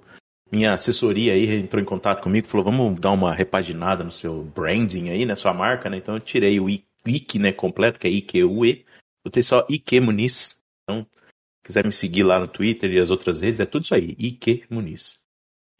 [0.50, 5.10] minha assessoria aí entrou em contato comigo falou: vamos dar uma repaginada no seu branding
[5.10, 5.34] aí, né?
[5.34, 5.98] Sua marca, né?
[5.98, 8.84] Então eu tirei o IQ, né, completo, que é IQUE.
[9.24, 10.56] Botei só IQ Muniz.
[10.82, 13.94] Então, se quiser me seguir lá no Twitter e as outras redes, é tudo isso
[13.94, 15.20] aí, IQ Muniz.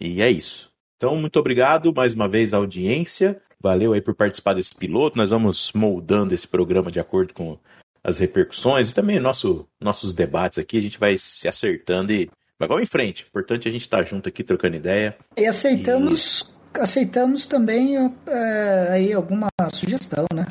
[0.00, 0.70] E é isso.
[0.96, 3.40] Então, muito obrigado mais uma vez à audiência.
[3.60, 5.16] Valeu aí por participar desse piloto.
[5.16, 7.58] Nós vamos moldando esse programa de acordo com
[8.02, 10.78] as repercussões e também nosso, nossos debates aqui.
[10.78, 13.26] A gente vai se acertando e vai vamos em frente.
[13.28, 15.16] Importante a gente estar junto aqui trocando ideia.
[15.36, 17.96] E aceitamos, aceitamos também
[18.26, 20.46] é, aí alguma sugestão, né?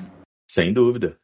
[0.49, 1.17] Sem dúvida.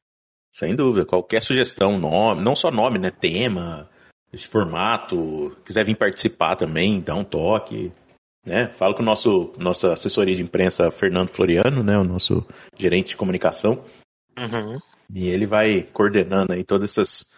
[0.53, 1.05] Sem dúvida.
[1.05, 3.09] Qualquer sugestão, nome, não só nome, né?
[3.09, 3.89] Tema,
[4.31, 5.55] esse formato.
[5.65, 7.91] Quiser vir participar também, dá um toque.
[8.45, 8.67] Né?
[8.73, 11.97] Falo com o nosso nossa assessoria de imprensa, Fernando Floriano, né?
[11.97, 12.45] O nosso
[12.77, 13.83] gerente de comunicação.
[14.37, 14.77] Uhum.
[15.13, 17.31] E ele vai coordenando aí todos essas,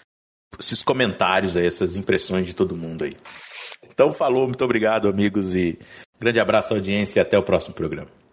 [0.60, 3.14] esses comentários aí, essas impressões de todo mundo aí.
[3.90, 5.78] Então falou, muito obrigado, amigos, e
[6.20, 8.25] grande abraço à audiência e até o próximo programa.